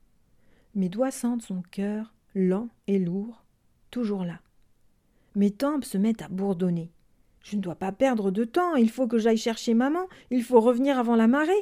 Mes 0.75 0.91
doigts 0.91 1.11
sentent 1.11 1.43
son 1.43 1.63
cœur, 1.63 2.13
lent 2.35 2.69
et 2.87 2.99
lourd, 2.99 3.45
toujours 3.91 4.25
là. 4.25 4.41
Mes 5.37 5.51
tempes 5.51 5.85
se 5.85 5.99
mettent 5.99 6.23
à 6.23 6.29
bourdonner. 6.29 6.91
Je 7.43 7.57
ne 7.57 7.61
dois 7.61 7.75
pas 7.75 7.93
perdre 7.93 8.31
de 8.31 8.45
temps, 8.45 8.75
il 8.75 8.91
faut 8.91 9.07
que 9.07 9.19
j'aille 9.19 9.37
chercher 9.37 9.75
maman, 9.75 10.09
il 10.31 10.43
faut 10.43 10.61
revenir 10.61 10.99
avant 10.99 11.15
la 11.15 11.29
marée. 11.29 11.53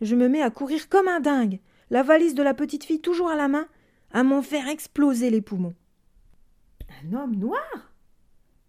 Je 0.00 0.16
me 0.16 0.28
mets 0.28 0.40
à 0.40 0.50
courir 0.50 0.88
comme 0.88 1.08
un 1.08 1.20
dingue, 1.20 1.60
la 1.90 2.02
valise 2.02 2.34
de 2.34 2.42
la 2.42 2.54
petite 2.54 2.84
fille 2.84 3.02
toujours 3.02 3.28
à 3.28 3.36
la 3.36 3.48
main, 3.48 3.68
à 4.12 4.24
m'en 4.24 4.40
faire 4.40 4.66
exploser 4.66 5.28
les 5.28 5.42
poumons. 5.42 5.74
Un 7.04 7.12
homme 7.12 7.36
noir 7.36 7.92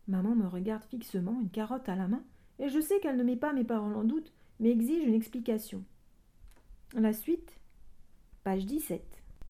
Maman 0.10 0.36
me 0.36 0.47
regarde 0.47 0.84
fixement, 0.84 1.39
une 1.41 1.49
carotte 1.49 1.88
à 1.88 1.95
la 1.95 2.10
main, 2.10 2.23
et 2.60 2.67
je 2.67 2.82
sais 2.82 2.99
qu'elle 2.99 3.15
ne 3.15 3.23
met 3.23 3.38
pas 3.38 3.53
mes 3.53 3.63
paroles 3.63 3.95
en 3.95 4.03
doute, 4.03 4.34
mais 4.60 4.71
exige 4.71 5.06
une 5.08 5.13
explication. 5.13 5.86
La 6.93 7.13
suite, 7.13 7.58
page 8.43 8.65
17. 8.65 9.22